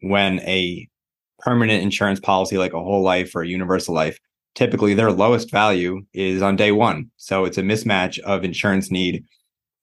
When 0.00 0.38
a 0.40 0.88
permanent 1.38 1.82
insurance 1.82 2.20
policy 2.20 2.58
like 2.58 2.72
a 2.72 2.82
whole 2.82 3.02
life 3.02 3.34
or 3.34 3.42
a 3.42 3.48
universal 3.48 3.94
life, 3.94 4.18
typically 4.54 4.94
their 4.94 5.12
lowest 5.12 5.50
value 5.50 6.02
is 6.12 6.42
on 6.42 6.56
day 6.56 6.72
one. 6.72 7.10
So 7.16 7.44
it's 7.44 7.58
a 7.58 7.62
mismatch 7.62 8.18
of 8.20 8.44
insurance 8.44 8.90
need 8.90 9.24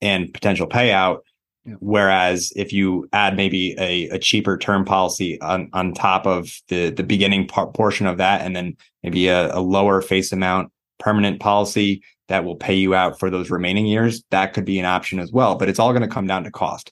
and 0.02 0.34
potential 0.34 0.68
payout 0.68 1.20
yeah. 1.66 1.74
Whereas 1.80 2.54
if 2.56 2.72
you 2.72 3.10
add 3.12 3.36
maybe 3.36 3.76
a, 3.80 4.08
a 4.10 4.20
cheaper 4.20 4.58
term 4.58 4.86
policy 4.86 5.42
on, 5.42 5.70
on 5.74 5.94
top 5.94 6.28
of 6.28 6.62
the, 6.68 6.92
the 6.92 7.04
beginning 7.04 7.48
part, 7.48 7.74
portion 7.74 8.06
of 8.06 8.18
that, 8.18 8.42
and 8.42 8.56
then 8.56 8.78
maybe 9.04 9.28
a, 9.28 9.54
a 9.56 9.60
lower 9.60 10.02
face 10.02 10.32
amount 10.32 10.72
permanent 11.00 11.40
policy 11.40 12.04
that 12.28 12.46
will 12.46 12.56
pay 12.56 12.74
you 12.74 12.96
out 12.96 13.20
for 13.20 13.30
those 13.30 13.50
remaining 13.50 13.86
years, 13.86 14.24
that 14.32 14.54
could 14.54 14.66
be 14.66 14.80
an 14.80 14.86
option 14.86 15.20
as 15.20 15.32
well. 15.32 15.56
But 15.56 15.70
it's 15.70 15.80
all 15.80 15.92
going 15.92 16.02
to 16.02 16.08
come 16.08 16.28
down 16.28 16.44
to 16.44 16.52
cost. 16.52 16.92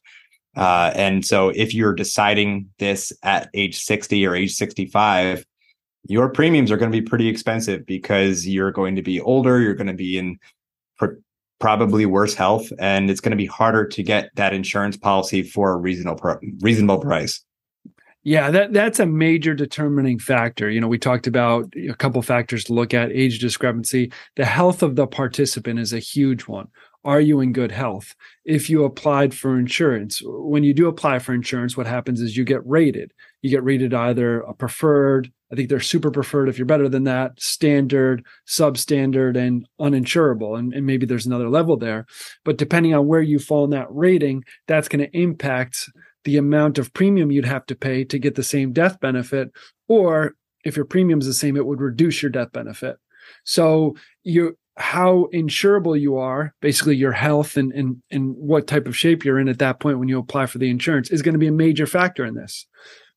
Uh, 0.55 0.91
and 0.95 1.25
so 1.25 1.50
if 1.50 1.74
you're 1.74 1.93
deciding 1.93 2.69
this 2.79 3.12
at 3.24 3.50
age 3.53 3.79
60 3.79 4.25
or 4.25 4.36
age 4.36 4.53
65, 4.53 5.45
your 6.05 6.29
premiums 6.29 6.72
are 6.72 6.77
going 6.77 6.91
to 6.91 7.01
be 7.01 7.05
pretty 7.05 7.27
expensive 7.27 7.86
because 7.86 8.48
you're 8.48 8.72
going 8.72 8.95
to 8.95 9.01
be 9.01 9.19
older, 9.22 9.60
you're 9.60 9.74
going 9.74 9.88
to 9.88 9.93
be 9.93 10.17
in 10.17 10.38
probably 11.60 12.05
worse 12.05 12.33
health, 12.33 12.72
and 12.77 13.10
it's 13.10 13.22
going 13.22 13.31
to 13.31 13.38
be 13.38 13.45
harder 13.45 13.88
to 13.88 14.03
get 14.03 14.29
that 14.36 14.53
insurance 14.53 14.98
policy 14.98 15.41
for 15.41 15.72
a 15.72 15.77
reasonable 15.77 16.38
reasonable 16.60 17.00
price. 17.00 17.41
Yeah, 18.24 18.51
that 18.51 18.74
that's 18.74 19.00
a 19.00 19.05
major 19.05 19.53
determining 19.53 20.19
factor. 20.19 20.69
You 20.69 20.81
know, 20.81 20.89
we 20.89 20.98
talked 20.98 21.25
about 21.25 21.74
a 21.77 21.93
couple 21.93 22.22
factors 22.22 22.65
to 22.65 22.74
look 22.74 22.93
at: 22.93 23.12
age 23.12 23.39
discrepancy. 23.39 24.12
The 24.36 24.45
health 24.45 24.83
of 24.83 24.98
the 24.98 25.07
participant 25.07 25.79
is 25.79 25.93
a 25.93 26.00
huge 26.00 26.43
one. 26.43 26.67
Are 27.05 27.19
you 27.19 27.41
in 27.41 27.51
good 27.51 27.72
health? 27.72 28.15
If 28.45 28.69
you 28.69 28.86
applied 28.86 29.33
for 29.33 29.60
insurance, 29.60 30.22
when 30.24 30.63
you 30.63 30.74
do 30.74 30.88
apply 30.88 31.19
for 31.19 31.33
insurance, 31.33 31.75
what 31.75 31.88
happens 31.88 32.22
is 32.22 32.38
you 32.38 32.45
get 32.45 32.65
rated. 32.65 33.12
You 33.41 33.50
get 33.50 33.63
rated 33.63 33.93
either 33.93 34.39
a 34.41 34.53
preferred, 34.53 35.31
I 35.51 35.55
think 35.55 35.69
they're 35.69 35.79
super 35.79 36.10
preferred 36.10 36.50
if 36.50 36.57
you're 36.57 36.65
better 36.65 36.89
than 36.89 37.03
that, 37.03 37.39
standard, 37.39 38.25
substandard, 38.48 39.38
and 39.38 39.67
uninsurable. 39.79 40.57
And, 40.57 40.74
and 40.74 40.86
maybe 40.86 41.05
there's 41.05 41.25
another 41.25 41.50
level 41.50 41.77
there. 41.77 42.05
But 42.45 42.57
depending 42.57 42.95
on 42.95 43.05
where 43.05 43.22
you 43.22 43.38
fall 43.38 43.65
in 43.65 43.69
that 43.69 43.88
rating, 43.89 44.45
that's 44.67 44.88
going 44.88 45.05
to 45.05 45.17
impact 45.17 45.89
the 46.24 46.38
amount 46.38 46.77
of 46.77 46.93
premium 46.93 47.31
you'd 47.31 47.45
have 47.45 47.65
to 47.67 47.75
pay 47.75 48.03
to 48.05 48.17
get 48.17 48.36
the 48.36 48.43
same 48.43 48.72
death 48.74 49.00
benefit. 49.00 49.51
Or 49.88 50.36
if 50.63 50.75
your 50.77 50.86
premium 50.86 51.19
is 51.19 51.27
the 51.27 51.33
same, 51.33 51.57
it 51.57 51.65
would 51.65 51.81
reduce 51.81 52.24
your 52.24 52.31
death 52.31 52.51
benefit. 52.51 52.95
So 53.43 53.95
you 54.24 54.57
how 54.75 55.27
insurable 55.33 55.99
you 55.99 56.17
are, 56.17 56.53
basically 56.61 56.95
your 56.95 57.11
health 57.11 57.57
and, 57.57 57.71
and 57.73 58.01
and 58.09 58.35
what 58.35 58.67
type 58.67 58.87
of 58.87 58.97
shape 58.97 59.23
you're 59.23 59.39
in 59.39 59.47
at 59.47 59.59
that 59.59 59.79
point 59.79 59.99
when 59.99 60.07
you 60.07 60.17
apply 60.17 60.47
for 60.47 60.57
the 60.57 60.69
insurance 60.69 61.11
is 61.11 61.21
going 61.21 61.33
to 61.33 61.39
be 61.39 61.47
a 61.47 61.51
major 61.51 61.85
factor 61.85 62.25
in 62.25 62.33
this 62.33 62.65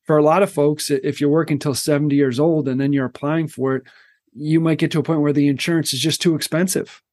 for 0.07 0.17
a 0.17 0.23
lot 0.23 0.41
of 0.41 0.51
folks, 0.51 0.89
if 0.89 1.19
you're 1.19 1.29
working 1.29 1.59
till 1.59 1.75
70 1.75 2.15
years 2.15 2.39
old 2.39 2.69
and 2.69 2.79
then 2.79 2.93
you're 2.93 3.05
applying 3.05 3.49
for 3.49 3.75
it, 3.75 3.83
you 4.33 4.61
might 4.61 4.77
get 4.77 4.89
to 4.91 4.99
a 4.99 5.03
point 5.03 5.19
where 5.19 5.33
the 5.33 5.49
insurance 5.49 5.93
is 5.93 5.99
just 5.99 6.21
too 6.21 6.33
expensive 6.33 7.03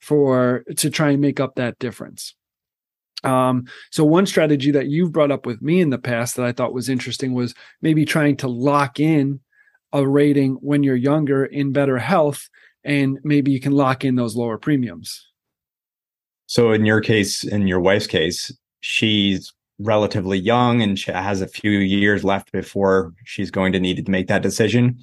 for 0.00 0.64
to 0.76 0.90
try 0.90 1.10
and 1.10 1.20
make 1.20 1.38
up 1.38 1.54
that 1.54 1.78
difference. 1.78 2.34
Um, 3.22 3.66
so 3.92 4.04
one 4.04 4.26
strategy 4.26 4.72
that 4.72 4.88
you've 4.88 5.12
brought 5.12 5.30
up 5.30 5.46
with 5.46 5.62
me 5.62 5.80
in 5.80 5.90
the 5.90 5.98
past 5.98 6.34
that 6.34 6.44
I 6.44 6.50
thought 6.50 6.74
was 6.74 6.88
interesting 6.88 7.32
was 7.32 7.54
maybe 7.80 8.04
trying 8.04 8.36
to 8.38 8.48
lock 8.48 8.98
in 8.98 9.38
a 9.92 10.04
rating 10.04 10.54
when 10.54 10.82
you're 10.82 10.96
younger 10.96 11.44
in 11.44 11.72
better 11.72 11.98
health, 11.98 12.48
and 12.84 13.18
maybe 13.22 13.50
you 13.50 13.60
can 13.60 13.72
lock 13.72 14.04
in 14.04 14.16
those 14.16 14.36
lower 14.36 14.58
premiums. 14.58 15.28
So 16.46 16.72
in 16.72 16.84
your 16.84 17.00
case, 17.00 17.44
in 17.44 17.66
your 17.66 17.80
wife's 17.80 18.06
case, 18.06 18.52
she's 18.80 19.52
relatively 19.78 20.38
young 20.38 20.82
and 20.82 20.98
she 20.98 21.10
has 21.10 21.40
a 21.40 21.48
few 21.48 21.70
years 21.70 22.24
left 22.24 22.52
before 22.52 23.12
she's 23.24 23.50
going 23.50 23.72
to 23.72 23.80
need 23.80 24.04
to 24.04 24.10
make 24.10 24.28
that 24.28 24.42
decision, 24.42 24.98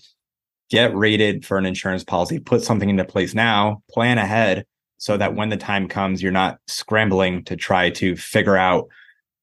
get 0.69 0.95
rated 0.95 1.45
for 1.45 1.57
an 1.57 1.65
insurance 1.65 2.03
policy, 2.03 2.39
put 2.39 2.61
something 2.61 2.89
into 2.89 3.03
place 3.03 3.33
now, 3.33 3.81
plan 3.89 4.17
ahead 4.17 4.65
so 4.97 5.17
that 5.17 5.35
when 5.35 5.49
the 5.49 5.57
time 5.57 5.87
comes, 5.87 6.21
you're 6.21 6.31
not 6.31 6.59
scrambling 6.67 7.43
to 7.45 7.55
try 7.55 7.89
to 7.89 8.15
figure 8.15 8.57
out 8.57 8.87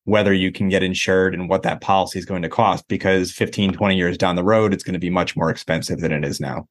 whether 0.05 0.33
you 0.33 0.52
can 0.52 0.69
get 0.69 0.85
insured 0.85 1.35
and 1.35 1.49
what 1.49 1.62
that 1.64 1.81
policy 1.81 2.19
is 2.19 2.25
going 2.25 2.43
to 2.43 2.49
cost 2.49 2.87
because 2.88 3.33
15 3.33 3.73
20 3.73 3.97
years 3.97 4.16
down 4.16 4.37
the 4.37 4.45
road 4.45 4.73
it's 4.73 4.85
going 4.85 4.93
to 4.93 5.00
be 5.00 5.11
much 5.11 5.37
more 5.37 5.50
expensive 5.50 5.99
than 5.99 6.12
it 6.12 6.25
is 6.25 6.40
now 6.40 6.66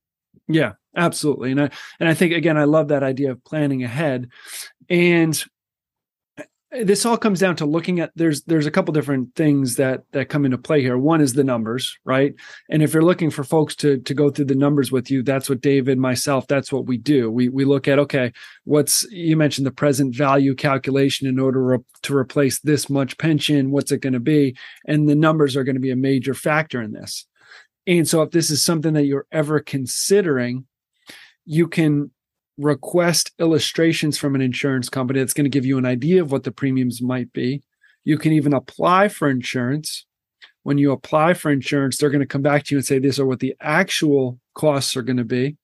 yeah 0.48 0.74
absolutely 0.96 1.52
and 1.52 1.62
i 1.62 1.70
and 2.00 2.10
i 2.10 2.14
think 2.14 2.34
again 2.34 2.58
i 2.58 2.64
love 2.64 2.90
that 2.90 3.04
idea 3.04 3.32
of 3.32 3.44
planning 3.44 3.84
ahead 3.84 4.30
and 4.90 5.46
eh, 6.38 6.84
this 6.84 7.06
all 7.06 7.18
comes 7.18 7.40
down 7.40 7.56
to 7.56 7.66
looking 7.66 8.00
at 8.00 8.12
there's 8.16 8.44
there's 8.44 8.66
a 8.66 8.72
couple 8.72 8.94
different 8.94 9.34
things 9.36 9.76
that 9.76 10.04
that 10.12 10.30
come 10.30 10.46
into 10.46 10.58
play 10.58 10.82
here. 10.82 10.98
One 10.98 11.22
is 11.22 11.34
the 11.34 11.44
numbers 11.44 11.98
right? 12.06 12.36
And 12.70 12.84
if 12.84 12.94
you're 12.94 13.04
looking 13.04 13.30
for 13.30 13.44
folks 13.44 13.76
to 13.78 14.00
to 14.00 14.14
go 14.14 14.30
through 14.30 14.46
the 14.46 14.56
numbers 14.56 14.92
with 14.92 15.10
you 15.10 15.24
that's 15.24 15.50
what 15.50 15.62
david 15.62 15.98
myself 15.98 16.48
that's 16.48 16.72
what 16.72 16.86
we 16.86 16.98
do. 16.98 17.32
We 17.32 17.50
we 17.50 17.66
look 17.66 17.88
at 17.88 18.00
okay 18.00 18.32
what's 18.66 19.04
you 19.12 19.38
mentioned 19.38 19.66
the 19.66 19.72
present 19.72 20.16
value 20.16 20.54
calculation 20.54 21.28
in 21.28 21.40
order 21.40 21.80
to 22.04 22.16
replace 22.16 22.60
this 22.60 22.90
much 22.90 23.18
pension 23.18 23.72
what's 23.72 23.92
it 23.92 24.02
going 24.02 24.14
to 24.14 24.20
be? 24.20 24.56
And 24.86 25.10
the 25.10 25.16
numbers 25.16 25.56
are 25.56 25.64
going 25.64 25.76
to 25.76 25.82
be 25.82 25.92
a 25.92 25.96
major 25.96 26.34
factor 26.34 26.82
in 26.82 26.92
this 26.92 27.26
and 27.88 28.08
so 28.08 28.22
if 28.22 28.32
this 28.32 28.50
is 28.50 28.64
something 28.64 28.94
that 28.94 29.06
you're 29.06 29.28
ever 29.32 29.60
considering 29.60 30.66
you 31.46 31.68
can 31.68 32.12
request 32.58 33.32
illustrations 33.40 34.18
from 34.18 34.36
an 34.36 34.42
insurance 34.42 34.90
company 34.90 35.20
that's 35.20 35.34
going 35.34 35.46
to 35.46 35.50
give 35.50 35.66
you 35.66 35.78
an 35.78 35.86
idea 35.86 36.22
of 36.22 36.32
what 36.32 36.44
the 36.44 36.52
premiums 36.52 37.02
might 37.02 37.32
be. 37.34 37.62
You 38.04 38.18
can 38.18 38.32
even 38.32 38.54
apply 38.54 39.10
for 39.10 39.30
insurance. 39.30 40.06
When 40.64 40.78
you 40.78 40.92
apply 40.92 41.34
for 41.36 41.52
insurance, 41.52 41.98
they're 41.98 42.10
going 42.10 42.22
to 42.22 42.26
come 42.26 42.42
back 42.42 42.64
to 42.64 42.76
you 42.76 42.80
and 42.80 42.86
say, 42.86 42.98
These 42.98 43.20
are 43.20 43.26
what 43.26 43.40
the 43.40 43.56
actual 43.62 44.40
costs 44.56 44.96
are 44.96 45.02
going 45.02 45.18
to 45.18 45.24
be. 45.24 45.58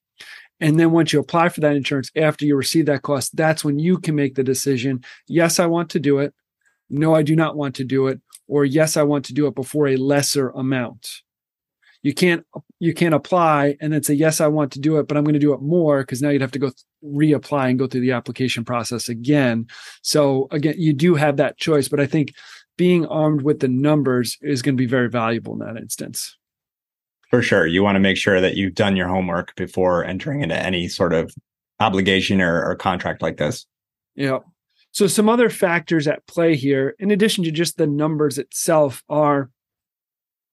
And 0.60 0.80
then 0.80 0.92
once 0.92 1.12
you 1.12 1.20
apply 1.20 1.50
for 1.50 1.62
that 1.62 1.76
insurance, 1.76 2.12
after 2.16 2.46
you 2.46 2.56
receive 2.56 2.86
that 2.86 3.02
cost, 3.02 3.36
that's 3.36 3.64
when 3.64 3.80
you 3.80 3.98
can 3.98 4.16
make 4.16 4.36
the 4.36 4.44
decision 4.44 5.04
yes, 5.28 5.60
I 5.60 5.66
want 5.66 5.90
to 5.92 6.00
do 6.00 6.20
it. 6.20 6.34
No, 6.90 7.16
I 7.16 7.24
do 7.24 7.36
not 7.36 7.56
want 7.56 7.76
to 7.76 7.84
do 7.84 8.08
it. 8.08 8.20
Or 8.48 8.66
yes, 8.66 8.98
I 8.98 9.04
want 9.04 9.26
to 9.26 9.34
do 9.34 9.48
it 9.48 9.56
before 9.56 9.88
a 9.88 9.96
lesser 9.96 10.50
amount 10.50 11.22
you 12.04 12.14
can't 12.14 12.46
you 12.80 12.94
can't 12.94 13.14
apply 13.14 13.78
and 13.80 13.94
then 13.94 14.02
say 14.02 14.14
yes 14.14 14.42
i 14.42 14.48
want 14.48 14.72
to 14.72 14.80
do 14.80 14.98
it 14.98 15.08
but 15.08 15.18
i'm 15.18 15.24
going 15.24 15.34
to 15.34 15.40
do 15.40 15.54
it 15.54 15.62
more 15.62 16.02
because 16.02 16.22
now 16.22 16.30
you'd 16.30 16.42
have 16.42 16.52
to 16.52 16.60
go 16.60 16.70
th- 16.70 16.84
reapply 17.04 17.70
and 17.70 17.80
go 17.80 17.88
through 17.88 18.02
the 18.02 18.12
application 18.12 18.64
process 18.64 19.10
again. 19.10 19.66
So 20.04 20.48
again 20.52 20.76
you 20.78 20.94
do 20.94 21.16
have 21.16 21.38
that 21.38 21.58
choice 21.58 21.88
but 21.88 22.00
i 22.00 22.06
think 22.06 22.34
being 22.78 23.06
armed 23.08 23.44
with 23.44 23.60
the 23.60 23.68
numbers 23.68 24.38
is 24.42 24.62
going 24.62 24.76
to 24.76 24.82
be 24.82 24.88
very 24.88 25.10
valuable 25.10 25.54
in 25.54 25.60
that 25.60 25.80
instance. 25.80 26.36
For 27.30 27.42
sure. 27.42 27.68
You 27.68 27.84
want 27.84 27.96
to 27.96 28.00
make 28.00 28.18
sure 28.18 28.42
that 28.42 28.56
you've 28.56 28.74
done 28.74 28.96
your 28.96 29.08
homework 29.08 29.56
before 29.56 30.04
entering 30.04 30.42
into 30.42 30.56
any 30.56 30.88
sort 30.88 31.14
of 31.14 31.32
obligation 31.80 32.42
or, 32.42 32.64
or 32.64 32.76
contract 32.76 33.22
like 33.22 33.38
this. 33.38 33.66
Yeah 34.16 34.40
So, 34.92 35.08
some 35.08 35.30
other 35.30 35.50
factors 35.50 36.08
at 36.08 36.26
play 36.28 36.56
here, 36.56 36.96
in 37.00 37.12
addition 37.12 37.44
to 37.44 37.52
just 37.52 37.78
the 37.78 37.88
numbers 37.88 38.38
itself, 38.38 39.04
are 39.08 39.50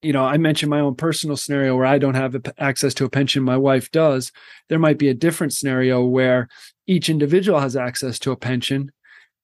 you 0.03 0.13
know, 0.13 0.25
I 0.25 0.37
mentioned 0.37 0.71
my 0.71 0.81
own 0.81 0.95
personal 0.95 1.37
scenario 1.37 1.77
where 1.77 1.87
I 1.87 1.99
don't 1.99 2.15
have 2.15 2.37
access 2.59 2.95
to 2.95 3.05
a 3.05 3.11
pension, 3.11 3.43
my 3.43 3.57
wife 3.57 3.91
does. 3.91 4.31
There 4.69 4.79
might 4.79 4.99
be 4.99 5.09
a 5.09 5.15
different 5.15 5.53
scenario 5.53 6.05
where 6.05 6.49
each 6.87 7.09
individual 7.09 7.59
has 7.59 7.77
access 7.77 8.19
to 8.21 8.31
a 8.31 8.37
pension. 8.37 8.93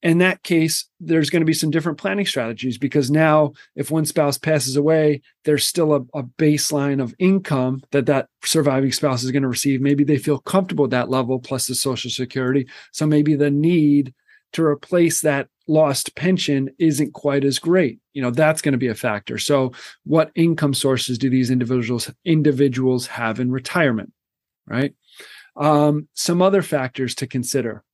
In 0.02 0.18
that 0.18 0.42
case, 0.42 0.86
there's 1.00 1.30
going 1.30 1.40
to 1.40 1.46
be 1.46 1.54
some 1.54 1.70
different 1.70 1.98
planning 1.98 2.26
strategies 2.26 2.76
because 2.76 3.10
now, 3.10 3.54
if 3.74 3.90
one 3.90 4.04
spouse 4.04 4.36
passes 4.36 4.76
away, 4.76 5.22
there's 5.44 5.66
still 5.66 5.94
a, 5.94 6.00
a 6.18 6.22
baseline 6.22 7.02
of 7.02 7.14
income 7.18 7.82
that 7.90 8.06
that 8.06 8.28
surviving 8.44 8.92
spouse 8.92 9.24
is 9.24 9.30
going 9.30 9.42
to 9.42 9.48
receive. 9.48 9.80
Maybe 9.80 10.04
they 10.04 10.18
feel 10.18 10.38
comfortable 10.38 10.84
at 10.84 10.90
that 10.90 11.08
level 11.08 11.38
plus 11.40 11.66
the 11.66 11.74
Social 11.74 12.10
Security. 12.10 12.68
So 12.92 13.06
maybe 13.06 13.34
the 13.34 13.50
need 13.50 14.12
to 14.54 14.64
replace 14.64 15.20
that 15.20 15.48
lost 15.66 16.14
pension 16.16 16.70
isn't 16.78 17.14
quite 17.14 17.44
as 17.44 17.58
great. 17.58 18.00
You 18.12 18.22
know 18.22 18.30
that's 18.30 18.62
going 18.62 18.72
to 18.72 18.78
be 18.78 18.88
a 18.88 18.94
factor. 18.94 19.38
So 19.38 19.72
what 20.04 20.30
income 20.34 20.74
sources 20.74 21.18
do 21.18 21.30
these 21.30 21.50
individuals 21.50 22.10
individuals 22.24 23.06
have 23.06 23.40
in 23.40 23.50
retirement 23.50 24.12
right? 24.66 24.94
Um, 25.56 26.08
some 26.14 26.42
other 26.42 26.62
factors 26.62 27.14
to 27.16 27.26
consider. 27.26 27.84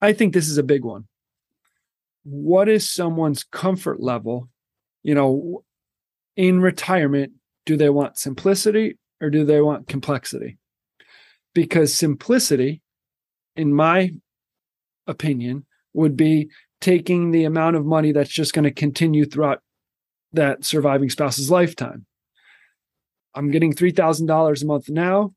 I 0.00 0.12
think 0.12 0.34
this 0.34 0.48
is 0.48 0.58
a 0.58 0.62
big 0.62 0.84
one. 0.84 1.06
What 2.24 2.68
is 2.68 2.90
someone's 2.90 3.44
comfort 3.44 4.00
level 4.00 4.48
you 5.02 5.14
know 5.14 5.64
in 6.36 6.60
retirement? 6.60 7.32
Do 7.66 7.76
they 7.76 7.90
want 7.90 8.18
simplicity 8.18 8.98
or 9.20 9.30
do 9.30 9.44
they 9.44 9.60
want 9.60 9.88
complexity? 9.88 10.58
Because 11.54 11.94
simplicity 11.94 12.82
in 13.56 13.72
my 13.72 14.10
opinion 15.06 15.66
would 15.92 16.16
be 16.16 16.50
taking 16.80 17.30
the 17.30 17.44
amount 17.44 17.76
of 17.76 17.86
money 17.86 18.12
that's 18.12 18.30
just 18.30 18.52
going 18.52 18.64
to 18.64 18.70
continue 18.70 19.24
throughout 19.24 19.62
that 20.32 20.64
surviving 20.64 21.08
spouse's 21.08 21.50
lifetime. 21.50 22.06
I'm 23.34 23.50
getting 23.50 23.72
$3,000 23.72 24.62
a 24.62 24.66
month 24.66 24.88
now. 24.88 25.34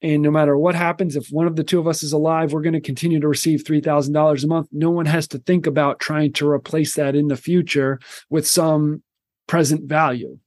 And 0.00 0.22
no 0.22 0.32
matter 0.32 0.58
what 0.58 0.74
happens, 0.74 1.14
if 1.14 1.28
one 1.28 1.46
of 1.46 1.54
the 1.54 1.62
two 1.62 1.78
of 1.78 1.86
us 1.86 2.02
is 2.02 2.12
alive, 2.12 2.52
we're 2.52 2.62
going 2.62 2.72
to 2.72 2.80
continue 2.80 3.20
to 3.20 3.28
receive 3.28 3.62
$3,000 3.62 4.42
a 4.42 4.46
month. 4.48 4.68
No 4.72 4.90
one 4.90 5.06
has 5.06 5.28
to 5.28 5.38
think 5.38 5.66
about 5.66 6.00
trying 6.00 6.32
to 6.34 6.48
replace 6.48 6.94
that 6.94 7.14
in 7.14 7.28
the 7.28 7.36
future 7.36 8.00
with 8.28 8.46
some 8.46 9.02
present 9.46 9.88
value, 9.88 10.38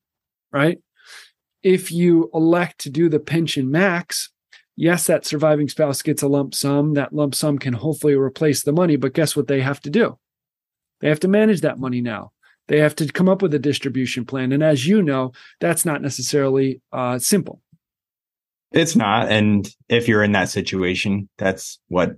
right? 0.51 0.79
If 1.63 1.89
you 1.91 2.29
elect 2.33 2.79
to 2.81 2.89
do 2.89 3.07
the 3.07 3.19
pension 3.19 3.71
max, 3.71 4.29
yes, 4.75 5.07
that 5.07 5.25
surviving 5.25 5.69
spouse 5.69 6.01
gets 6.01 6.21
a 6.21 6.27
lump 6.27 6.53
sum. 6.53 6.93
That 6.93 7.13
lump 7.13 7.35
sum 7.35 7.57
can 7.57 7.73
hopefully 7.73 8.15
replace 8.15 8.63
the 8.63 8.71
money, 8.71 8.95
but 8.95 9.13
guess 9.13 9.35
what 9.35 9.47
they 9.47 9.61
have 9.61 9.81
to 9.81 9.89
do? 9.89 10.17
They 11.01 11.09
have 11.09 11.19
to 11.21 11.27
manage 11.27 11.61
that 11.61 11.79
money 11.79 12.01
now. 12.01 12.31
They 12.67 12.79
have 12.79 12.95
to 12.95 13.07
come 13.07 13.29
up 13.29 13.41
with 13.41 13.53
a 13.53 13.59
distribution 13.59 14.25
plan. 14.25 14.51
And 14.51 14.63
as 14.63 14.87
you 14.87 15.01
know, 15.03 15.33
that's 15.59 15.85
not 15.85 16.01
necessarily 16.01 16.81
uh, 16.91 17.19
simple. 17.19 17.61
It's 18.71 18.95
not. 18.95 19.31
And 19.31 19.69
if 19.87 20.07
you're 20.07 20.23
in 20.23 20.31
that 20.31 20.49
situation, 20.49 21.29
that's 21.37 21.79
what 21.87 22.15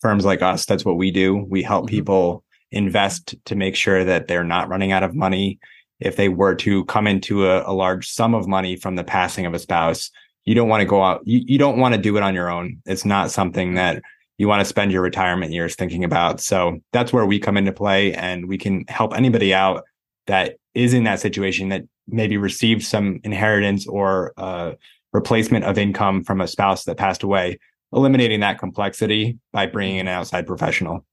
firms 0.00 0.24
like 0.24 0.42
us, 0.42 0.64
that's 0.64 0.84
what 0.84 0.96
we 0.96 1.10
do. 1.10 1.36
We 1.48 1.62
help 1.62 1.86
mm-hmm. 1.86 1.94
people 1.94 2.44
invest 2.70 3.34
to 3.44 3.54
make 3.54 3.76
sure 3.76 4.02
that 4.04 4.28
they're 4.28 4.44
not 4.44 4.68
running 4.68 4.92
out 4.92 5.02
of 5.02 5.14
money. 5.14 5.58
If 6.00 6.16
they 6.16 6.28
were 6.28 6.54
to 6.56 6.84
come 6.86 7.06
into 7.06 7.46
a, 7.46 7.70
a 7.70 7.74
large 7.74 8.08
sum 8.08 8.34
of 8.34 8.48
money 8.48 8.76
from 8.76 8.96
the 8.96 9.04
passing 9.04 9.46
of 9.46 9.54
a 9.54 9.58
spouse, 9.58 10.10
you 10.44 10.54
don't 10.54 10.68
want 10.68 10.80
to 10.80 10.86
go 10.86 11.02
out 11.02 11.20
you, 11.24 11.42
you 11.46 11.58
don't 11.58 11.78
want 11.78 11.94
to 11.94 12.00
do 12.00 12.16
it 12.16 12.22
on 12.22 12.34
your 12.34 12.50
own. 12.50 12.78
It's 12.86 13.04
not 13.04 13.30
something 13.30 13.74
that 13.74 14.02
you 14.38 14.48
want 14.48 14.60
to 14.60 14.64
spend 14.64 14.90
your 14.90 15.02
retirement 15.02 15.52
years 15.52 15.74
thinking 15.74 16.04
about. 16.04 16.40
So 16.40 16.80
that's 16.92 17.12
where 17.12 17.26
we 17.26 17.38
come 17.38 17.56
into 17.56 17.72
play 17.72 18.12
and 18.14 18.48
we 18.48 18.58
can 18.58 18.84
help 18.88 19.14
anybody 19.14 19.54
out 19.54 19.84
that 20.26 20.56
is 20.74 20.94
in 20.94 21.04
that 21.04 21.20
situation 21.20 21.68
that 21.68 21.82
maybe 22.08 22.36
received 22.36 22.82
some 22.82 23.20
inheritance 23.24 23.86
or 23.86 24.32
uh, 24.36 24.72
replacement 25.12 25.64
of 25.64 25.78
income 25.78 26.24
from 26.24 26.40
a 26.40 26.48
spouse 26.48 26.84
that 26.84 26.96
passed 26.96 27.22
away 27.22 27.58
eliminating 27.92 28.40
that 28.40 28.58
complexity 28.58 29.38
by 29.52 29.66
bringing 29.66 29.96
in 29.96 30.08
an 30.08 30.14
outside 30.14 30.46
professional. 30.46 31.04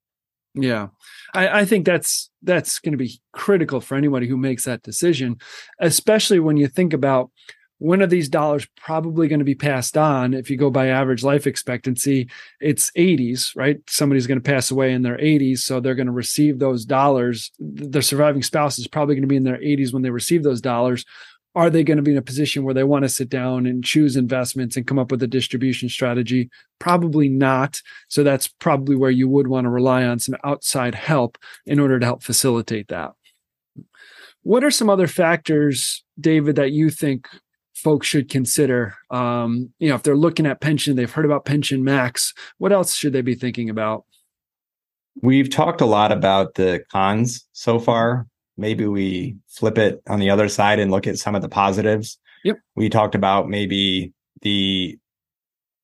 Yeah. 0.55 0.87
I, 1.33 1.59
I, 1.59 1.65
think 1.65 1.85
that's 1.85 2.31
that's 2.41 2.79
going 2.79 2.93
to 2.93 2.97
be 2.97 3.21
critical 3.33 3.81
for 3.81 3.95
anybody 3.95 4.27
who 4.27 4.37
makes 4.37 4.65
that 4.65 4.81
decision 4.81 5.37
especially 5.79 6.39
when 6.39 6.57
you 6.57 6.67
think 6.67 6.91
about 6.91 7.29
when 7.79 8.01
are 8.01 8.07
these 8.07 8.29
dollars 8.29 8.67
probably 8.75 9.27
going 9.27 9.39
to 9.39 9.45
be 9.45 9.55
passed 9.55 9.97
on? 9.97 10.33
If 10.33 10.49
you 10.49 10.57
go 10.57 10.69
by 10.69 10.87
average 10.87 11.23
life 11.23 11.47
expectancy, 11.47 12.29
it's 12.59 12.91
80s, 12.91 13.55
right? 13.55 13.79
Somebody's 13.89 14.27
going 14.27 14.39
to 14.39 14.49
pass 14.51 14.69
away 14.69 14.91
in 14.91 15.01
their 15.01 15.17
80s. 15.17 15.59
So 15.59 15.79
they're 15.79 15.95
going 15.95 16.07
to 16.07 16.11
receive 16.11 16.59
those 16.59 16.85
dollars. 16.85 17.51
Their 17.57 18.01
surviving 18.01 18.43
spouse 18.43 18.77
is 18.77 18.87
probably 18.87 19.15
going 19.15 19.23
to 19.23 19.27
be 19.27 19.37
in 19.37 19.45
their 19.45 19.57
80s 19.57 19.93
when 19.93 20.03
they 20.03 20.09
receive 20.09 20.43
those 20.43 20.61
dollars. 20.61 21.05
Are 21.55 21.69
they 21.69 21.83
going 21.83 21.97
to 21.97 22.03
be 22.03 22.11
in 22.11 22.17
a 22.17 22.21
position 22.21 22.63
where 22.63 22.73
they 22.73 22.83
want 22.83 23.03
to 23.03 23.09
sit 23.09 23.29
down 23.29 23.65
and 23.65 23.83
choose 23.83 24.15
investments 24.15 24.77
and 24.77 24.85
come 24.85 24.99
up 24.99 25.09
with 25.09 25.23
a 25.23 25.27
distribution 25.27 25.89
strategy? 25.89 26.49
Probably 26.79 27.27
not. 27.27 27.81
So 28.07 28.23
that's 28.23 28.47
probably 28.47 28.95
where 28.95 29.09
you 29.09 29.27
would 29.29 29.47
want 29.47 29.65
to 29.65 29.69
rely 29.69 30.03
on 30.03 30.19
some 30.19 30.35
outside 30.43 30.95
help 30.95 31.37
in 31.65 31.79
order 31.79 31.97
to 31.97 32.05
help 32.05 32.23
facilitate 32.23 32.89
that. 32.89 33.13
What 34.43 34.63
are 34.63 34.71
some 34.71 34.89
other 34.89 35.07
factors, 35.07 36.03
David, 36.19 36.55
that 36.57 36.71
you 36.71 36.89
think 36.89 37.27
folks 37.79 38.07
should 38.07 38.29
consider? 38.29 38.95
Um, 39.09 39.71
you 39.79 39.89
know, 39.89 39.95
if 39.95 40.03
they're 40.03 40.15
looking 40.15 40.45
at 40.45 40.61
pension, 40.61 40.95
they've 40.95 41.11
heard 41.11 41.25
about 41.25 41.45
pension 41.45 41.83
max. 41.83 42.33
What 42.57 42.71
else 42.71 42.95
should 42.95 43.13
they 43.13 43.21
be 43.21 43.35
thinking 43.35 43.69
about? 43.69 44.05
We've 45.21 45.49
talked 45.49 45.81
a 45.81 45.85
lot 45.85 46.11
about 46.11 46.55
the 46.55 46.83
cons 46.91 47.45
so 47.51 47.79
far. 47.79 48.27
Maybe 48.57 48.85
we 48.85 49.37
flip 49.47 49.77
it 49.77 50.01
on 50.07 50.19
the 50.19 50.29
other 50.29 50.49
side 50.49 50.79
and 50.79 50.91
look 50.91 51.07
at 51.07 51.17
some 51.17 51.35
of 51.35 51.41
the 51.41 51.49
positives. 51.49 52.17
Yep. 52.43 52.57
We 52.75 52.89
talked 52.89 53.15
about 53.15 53.49
maybe 53.49 54.13
the 54.41 54.97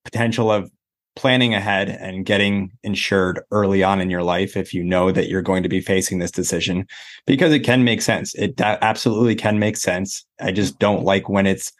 potential 0.03 0.51
of 0.51 0.69
planning 1.15 1.53
ahead 1.53 1.89
and 1.89 2.25
getting 2.25 2.71
insured 2.83 3.39
early 3.51 3.83
on 3.83 4.01
in 4.01 4.09
your 4.09 4.23
life 4.23 4.57
if 4.57 4.73
you 4.73 4.83
know 4.83 5.11
that 5.11 5.29
you're 5.29 5.41
going 5.41 5.63
to 5.63 5.69
be 5.69 5.79
facing 5.79 6.19
this 6.19 6.31
decision 6.31 6.85
because 7.25 7.53
it 7.53 7.61
can 7.61 7.83
make 7.83 8.01
sense. 8.01 8.35
It 8.35 8.59
absolutely 8.59 9.35
can 9.35 9.57
make 9.57 9.77
sense. 9.77 10.25
I 10.41 10.51
just 10.51 10.77
don't 10.77 11.03
like 11.03 11.29
when 11.29 11.47
it's 11.47 11.71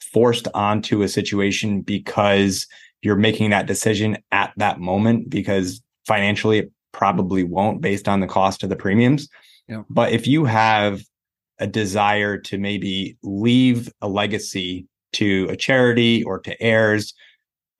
forced 0.00 0.48
onto 0.54 1.02
a 1.02 1.08
situation 1.08 1.82
because 1.82 2.66
you're 3.02 3.16
making 3.16 3.50
that 3.50 3.66
decision 3.66 4.18
at 4.32 4.52
that 4.56 4.80
moment 4.80 5.30
because 5.30 5.82
financially 6.06 6.58
it 6.58 6.72
probably 6.92 7.44
won't 7.44 7.80
based 7.80 8.08
on 8.08 8.20
the 8.20 8.26
cost 8.26 8.62
of 8.62 8.68
the 8.68 8.76
premiums. 8.76 9.28
Yeah. 9.68 9.82
But 9.88 10.12
if 10.12 10.26
you 10.26 10.44
have 10.44 11.02
a 11.58 11.66
desire 11.66 12.38
to 12.38 12.58
maybe 12.58 13.16
leave 13.22 13.92
a 14.00 14.08
legacy 14.08 14.86
to 15.12 15.46
a 15.50 15.56
charity 15.56 16.22
or 16.24 16.38
to 16.40 16.60
heirs, 16.62 17.14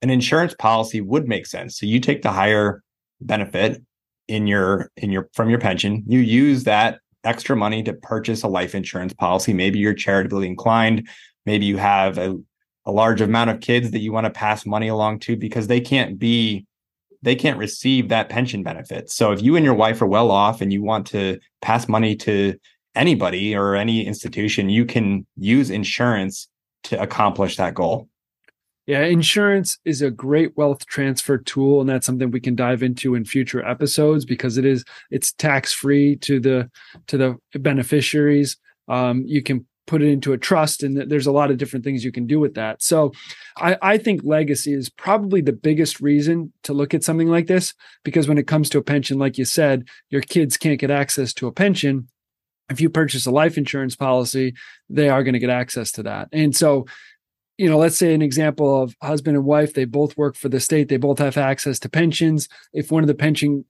an 0.02 0.10
insurance 0.10 0.54
policy 0.54 1.00
would 1.00 1.26
make 1.26 1.46
sense. 1.46 1.78
So 1.78 1.86
you 1.86 2.00
take 2.00 2.22
the 2.22 2.32
higher 2.32 2.82
benefit 3.20 3.82
in 4.28 4.46
your 4.46 4.90
in 4.96 5.10
your 5.10 5.28
from 5.34 5.50
your 5.50 5.58
pension, 5.58 6.04
you 6.06 6.20
use 6.20 6.64
that 6.64 7.00
extra 7.24 7.56
money 7.56 7.82
to 7.82 7.92
purchase 7.92 8.42
a 8.42 8.48
life 8.48 8.74
insurance 8.74 9.12
policy. 9.12 9.52
Maybe 9.52 9.78
you're 9.78 9.92
charitably 9.92 10.46
inclined, 10.46 11.08
Maybe 11.46 11.66
you 11.66 11.76
have 11.76 12.18
a, 12.18 12.38
a 12.84 12.92
large 12.92 13.20
amount 13.20 13.50
of 13.50 13.60
kids 13.60 13.90
that 13.90 14.00
you 14.00 14.12
want 14.12 14.24
to 14.24 14.30
pass 14.30 14.66
money 14.66 14.88
along 14.88 15.20
to 15.20 15.36
because 15.36 15.66
they 15.66 15.80
can't 15.80 16.18
be 16.18 16.66
they 17.22 17.34
can't 17.34 17.58
receive 17.58 18.08
that 18.08 18.28
pension 18.28 18.62
benefit. 18.62 19.10
So 19.10 19.32
if 19.32 19.42
you 19.42 19.56
and 19.56 19.64
your 19.64 19.74
wife 19.74 20.00
are 20.00 20.06
well 20.06 20.30
off 20.30 20.60
and 20.60 20.72
you 20.72 20.82
want 20.82 21.06
to 21.08 21.38
pass 21.60 21.86
money 21.86 22.16
to 22.16 22.56
anybody 22.94 23.54
or 23.54 23.76
any 23.76 24.06
institution, 24.06 24.70
you 24.70 24.84
can 24.84 25.26
use 25.36 25.70
insurance 25.70 26.48
to 26.84 27.00
accomplish 27.00 27.56
that 27.56 27.74
goal. 27.74 28.08
Yeah, 28.86 29.02
insurance 29.02 29.78
is 29.84 30.02
a 30.02 30.10
great 30.10 30.56
wealth 30.56 30.86
transfer 30.86 31.38
tool 31.38 31.80
and 31.80 31.88
that's 31.88 32.06
something 32.06 32.30
we 32.30 32.40
can 32.40 32.56
dive 32.56 32.82
into 32.82 33.14
in 33.14 33.24
future 33.24 33.64
episodes 33.64 34.24
because 34.24 34.56
it 34.56 34.64
is 34.64 34.84
it's 35.10 35.32
tax 35.32 35.72
free 35.72 36.16
to 36.16 36.40
the 36.40 36.70
to 37.06 37.16
the 37.16 37.58
beneficiaries. 37.58 38.56
Um, 38.88 39.22
you 39.26 39.42
can 39.42 39.66
put 39.90 40.02
it 40.02 40.08
into 40.08 40.32
a 40.32 40.38
trust 40.38 40.84
and 40.84 40.96
there's 41.10 41.26
a 41.26 41.32
lot 41.32 41.50
of 41.50 41.58
different 41.58 41.84
things 41.84 42.04
you 42.04 42.12
can 42.12 42.24
do 42.24 42.38
with 42.38 42.54
that. 42.54 42.80
So 42.80 43.12
I, 43.56 43.76
I, 43.82 43.98
think 43.98 44.20
legacy 44.22 44.72
is 44.72 44.88
probably 44.88 45.40
the 45.40 45.52
biggest 45.52 46.00
reason 46.00 46.52
to 46.62 46.72
look 46.72 46.94
at 46.94 47.02
something 47.02 47.26
like 47.26 47.48
this 47.48 47.74
because 48.04 48.28
when 48.28 48.38
it 48.38 48.46
comes 48.46 48.70
to 48.70 48.78
a 48.78 48.84
pension 48.84 49.18
like 49.18 49.36
you 49.36 49.44
said 49.44 49.88
your 50.08 50.20
kids 50.20 50.56
can't 50.56 50.78
get 50.78 50.92
access 50.92 51.34
to 51.34 51.48
a 51.48 51.52
pension. 51.52 52.06
If 52.70 52.80
you 52.80 52.88
purchase 52.88 53.26
a 53.26 53.32
life 53.32 53.58
insurance 53.58 53.96
policy 53.96 54.54
they 54.88 55.08
are 55.08 55.24
going 55.24 55.32
to 55.32 55.40
get 55.40 55.50
access 55.50 55.90
to 55.92 56.04
that. 56.04 56.28
And 56.32 56.54
so 56.54 56.86
you 57.58 57.68
know 57.68 57.76
let's 57.76 57.98
say 57.98 58.14
an 58.14 58.22
example 58.22 58.80
of 58.80 58.94
husband 59.02 59.36
and 59.36 59.44
wife 59.44 59.74
they 59.74 59.86
both 59.86 60.16
work 60.16 60.36
for 60.36 60.48
the 60.48 60.60
state 60.60 60.88
they 60.88 60.98
both 60.98 61.18
have 61.18 61.36
access 61.36 61.80
to 61.80 61.88
pensions. 61.88 62.48
If 62.72 62.92
one 62.92 63.02
of 63.02 63.08
the 63.08 63.14
pension 63.26 63.64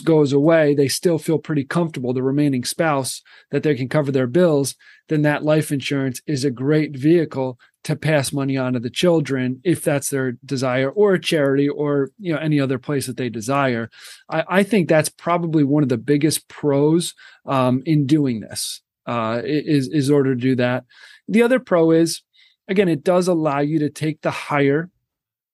goes 0.00 0.32
away, 0.32 0.74
they 0.74 0.88
still 0.88 1.18
feel 1.18 1.38
pretty 1.38 1.64
comfortable, 1.64 2.12
the 2.12 2.22
remaining 2.22 2.64
spouse, 2.64 3.22
that 3.50 3.62
they 3.62 3.74
can 3.74 3.88
cover 3.88 4.12
their 4.12 4.26
bills, 4.26 4.76
then 5.08 5.22
that 5.22 5.42
life 5.42 5.72
insurance 5.72 6.22
is 6.26 6.44
a 6.44 6.50
great 6.50 6.96
vehicle 6.96 7.58
to 7.82 7.96
pass 7.96 8.32
money 8.32 8.56
on 8.56 8.74
to 8.74 8.80
the 8.80 8.90
children 8.90 9.60
if 9.64 9.82
that's 9.82 10.10
their 10.10 10.32
desire 10.44 10.90
or 10.90 11.14
a 11.14 11.20
charity 11.20 11.68
or 11.68 12.10
you 12.18 12.32
know 12.32 12.38
any 12.38 12.60
other 12.60 12.78
place 12.78 13.06
that 13.06 13.16
they 13.16 13.28
desire. 13.28 13.90
I, 14.28 14.44
I 14.48 14.62
think 14.62 14.88
that's 14.88 15.08
probably 15.08 15.64
one 15.64 15.82
of 15.82 15.88
the 15.88 15.98
biggest 15.98 16.46
pros 16.48 17.14
um, 17.46 17.82
in 17.86 18.06
doing 18.06 18.40
this 18.40 18.82
uh, 19.06 19.40
is 19.44 19.88
is 19.88 20.10
order 20.10 20.34
to 20.34 20.40
do 20.40 20.56
that. 20.56 20.84
The 21.26 21.42
other 21.42 21.58
pro 21.58 21.90
is 21.90 22.22
again 22.68 22.88
it 22.88 23.02
does 23.02 23.28
allow 23.28 23.60
you 23.60 23.78
to 23.78 23.90
take 23.90 24.20
the 24.20 24.30
higher 24.30 24.90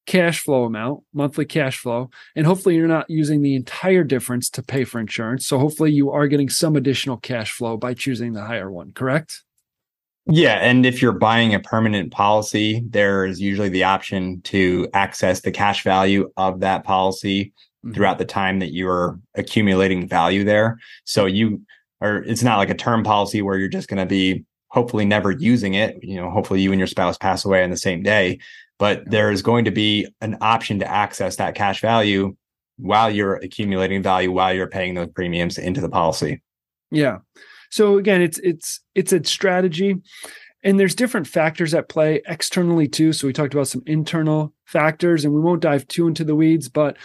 cash 0.07 0.41
flow 0.41 0.65
amount 0.65 1.03
monthly 1.13 1.45
cash 1.45 1.79
flow 1.79 2.09
and 2.35 2.47
hopefully 2.47 2.77
you're 2.77 2.87
not 2.87 3.09
using 3.11 3.43
the 3.43 3.55
entire 3.55 4.05
difference 4.05 4.49
to 4.49 4.63
pay 4.63 4.85
for 4.85 5.01
insurance 5.01 5.47
so 5.47 5.59
hopefully 5.59 5.93
you 5.93 6.11
are 6.11 6.29
getting 6.29 6.49
some 6.49 6.77
additional 6.77 7.17
cash 7.17 7.53
flow 7.53 7.77
by 7.77 7.93
choosing 7.93 8.33
the 8.33 8.45
higher 8.45 8.71
one 8.71 8.93
correct 8.93 9.43
yeah. 10.29 10.55
And 10.55 10.85
if 10.85 11.01
you're 11.01 11.13
buying 11.13 11.55
a 11.55 11.61
permanent 11.61 12.11
policy, 12.11 12.83
there 12.89 13.25
is 13.25 13.41
usually 13.41 13.69
the 13.69 13.85
option 13.85 14.41
to 14.43 14.89
access 14.93 15.41
the 15.41 15.53
cash 15.53 15.85
value 15.85 16.31
of 16.37 16.61
that 16.61 16.83
policy 16.83 17.45
mm-hmm. 17.85 17.93
throughout 17.93 18.19
the 18.19 18.25
time 18.25 18.59
that 18.59 18.73
you're 18.73 19.21
accumulating 19.37 20.09
value 20.09 20.43
there. 20.43 20.79
So 21.05 21.27
you 21.27 21.63
or 22.01 22.25
it's 22.25 22.43
not 22.43 22.59
like 22.59 22.71
a 22.71 22.75
term 22.75 23.05
policy 23.05 23.41
where 23.41 23.57
you're 23.57 23.69
just 23.69 23.89
going 23.89 23.99
to 23.99 24.07
be 24.07 24.45
hopefully 24.69 25.05
never 25.05 25.31
using 25.31 25.75
it. 25.75 26.03
You 26.03 26.17
know, 26.17 26.29
hopefully 26.31 26.61
you 26.61 26.73
and 26.73 26.79
your 26.79 26.89
spouse 26.89 27.17
pass 27.17 27.45
away 27.45 27.63
on 27.63 27.71
the 27.71 27.77
same 27.77 28.03
day, 28.03 28.41
but 28.79 29.03
there 29.11 29.31
is 29.31 29.43
going 29.43 29.65
to 29.65 29.71
be 29.71 30.07
an 30.21 30.37
option 30.41 30.79
to 30.79 30.91
access 30.91 31.37
that 31.37 31.55
cash 31.55 31.81
value 31.81 32.37
while 32.79 33.11
you're 33.11 33.37
accumulating 33.37 34.03
value, 34.03 34.31
while 34.31 34.55
you're 34.55 34.69
paying 34.69 34.95
those 34.95 35.09
premiums 35.09 35.59
into 35.59 35.81
the 35.81 35.89
policy. 35.89 36.43
Yeah. 36.91 37.19
So 37.71 37.99
again, 37.99 38.23
it's 38.23 38.39
it's 38.39 38.81
it's 38.95 39.13
a 39.13 39.25
strategy 39.25 39.97
and 40.67 40.81
there's 40.81 40.97
different 40.97 41.29
factors 41.29 41.75
at 41.75 41.89
play 41.89 42.21
externally 42.27 42.89
too. 42.89 43.13
So 43.13 43.29
we 43.29 43.33
talked 43.33 43.55
about 43.55 43.69
some 43.69 43.85
internal 43.87 44.53
factors 44.65 45.25
and 45.25 45.33
we 45.33 45.41
won't 45.41 45.63
dive 45.63 45.87
too 45.87 46.09
into 46.09 46.25
the 46.25 46.35
weeds, 46.35 46.69
but 46.69 46.97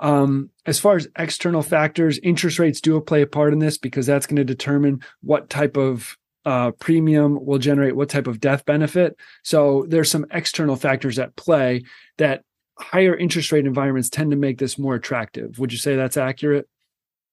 um, 0.00 0.48
as 0.64 0.80
far 0.80 0.96
as 0.96 1.06
external 1.18 1.62
factors, 1.62 2.18
interest 2.22 2.58
rates 2.58 2.80
do 2.80 2.98
play 3.00 3.20
a 3.20 3.26
part 3.26 3.52
in 3.52 3.58
this 3.58 3.76
because 3.76 4.06
that's 4.06 4.26
going 4.26 4.36
to 4.36 4.44
determine 4.44 5.00
what 5.20 5.50
type 5.50 5.76
of 5.76 6.16
uh, 6.44 6.70
premium 6.72 7.44
will 7.44 7.58
generate 7.58 7.96
what 7.96 8.08
type 8.08 8.26
of 8.26 8.40
death 8.40 8.64
benefit. 8.64 9.16
So 9.42 9.84
there's 9.88 10.10
some 10.10 10.26
external 10.30 10.76
factors 10.76 11.18
at 11.18 11.36
play 11.36 11.82
that 12.18 12.42
higher 12.78 13.14
interest 13.14 13.52
rate 13.52 13.66
environments 13.66 14.08
tend 14.08 14.30
to 14.30 14.36
make 14.36 14.58
this 14.58 14.78
more 14.78 14.94
attractive. 14.94 15.58
Would 15.58 15.72
you 15.72 15.78
say 15.78 15.96
that's 15.96 16.16
accurate? 16.16 16.68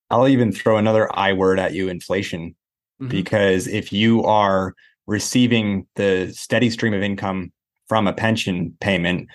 I'll 0.10 0.28
even 0.28 0.52
throw 0.52 0.78
another 0.78 1.10
I 1.18 1.34
word 1.34 1.60
at 1.60 1.74
you 1.74 1.90
inflation 1.90 2.56
mm-hmm. 3.02 3.10
because 3.10 3.68
if 3.68 3.92
you 3.92 4.24
are 4.24 4.74
receiving 5.06 5.88
the 5.96 6.32
steady 6.34 6.70
stream 6.70 6.94
of 6.94 7.02
income 7.02 7.52
from 7.88 8.08
a 8.08 8.14
pension 8.14 8.76
payment 8.80 9.30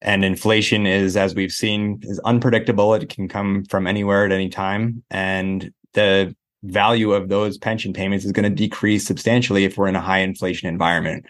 and 0.00 0.24
inflation 0.24 0.86
is 0.86 1.16
as 1.16 1.34
we've 1.34 1.52
seen 1.52 1.98
is 2.02 2.20
unpredictable 2.20 2.94
it 2.94 3.08
can 3.08 3.26
come 3.26 3.64
from 3.64 3.86
anywhere 3.86 4.24
at 4.24 4.32
any 4.32 4.48
time 4.48 5.02
and 5.10 5.72
the 5.94 6.34
value 6.62 7.12
of 7.12 7.28
those 7.28 7.56
pension 7.58 7.92
payments 7.92 8.24
is 8.24 8.32
going 8.32 8.48
to 8.48 8.54
decrease 8.54 9.06
substantially 9.06 9.64
if 9.64 9.76
we're 9.76 9.88
in 9.88 9.96
a 9.96 10.00
high 10.00 10.18
inflation 10.18 10.68
environment. 10.68 11.24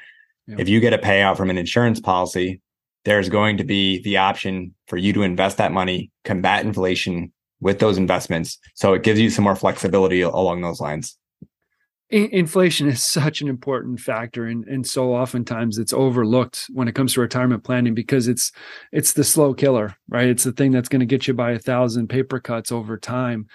Yeah. 0.47 0.57
if 0.59 0.69
you 0.69 0.81
get 0.81 0.95
a 0.95 0.99
payout 0.99 1.37
from 1.37 1.51
an 1.51 1.59
insurance 1.59 2.01
policy 2.01 2.63
there's 3.05 3.29
going 3.29 3.57
to 3.57 3.65
be 3.65 4.03
the 4.03 4.17
option 4.17 4.75
for 4.87 4.97
you 4.97 5.13
to 5.15 5.23
invest 5.23 5.57
that 5.57 5.73
money 5.73 6.11
combat 6.25 6.65
inflation 6.65 7.33
with 7.61 7.79
those 7.79 7.97
investments. 7.97 8.59
So 8.75 8.93
it 8.95 9.03
gives 9.03 9.19
you 9.19 9.31
some 9.31 9.45
more 9.45 9.57
flexibility 9.57 10.21
along 10.21 10.61
those 10.61 10.81
lines. 10.81 11.17
Inflation 12.11 12.89
is 12.89 13.03
such 13.03 13.43
an 13.43 13.49
important 13.49 14.01
factor 14.01 14.47
and, 14.47 14.65
and 14.67 14.87
so 14.87 15.15
oftentimes 15.15 15.77
it's 15.77 15.93
overlooked 15.93 16.67
when 16.73 16.89
it 16.89 16.95
comes 16.95 17.13
to 17.15 17.21
retirement 17.21 17.65
planning 17.65 17.95
because 17.95 18.29
it's 18.29 18.51
it's 18.93 19.13
the 19.13 19.25
slow 19.25 19.53
killer 19.53 19.95
right? 20.09 20.29
It's 20.29 20.45
the 20.45 20.53
thing 20.53 20.71
that's 20.71 20.89
going 20.89 21.01
to 21.01 21.07
get 21.07 21.27
you 21.27 21.35
by 21.35 21.53
a 21.53 21.59
thousand 21.59 22.09
paper 22.09 22.41
cuts 22.41 22.73
over 22.73 22.97
time 22.97 23.47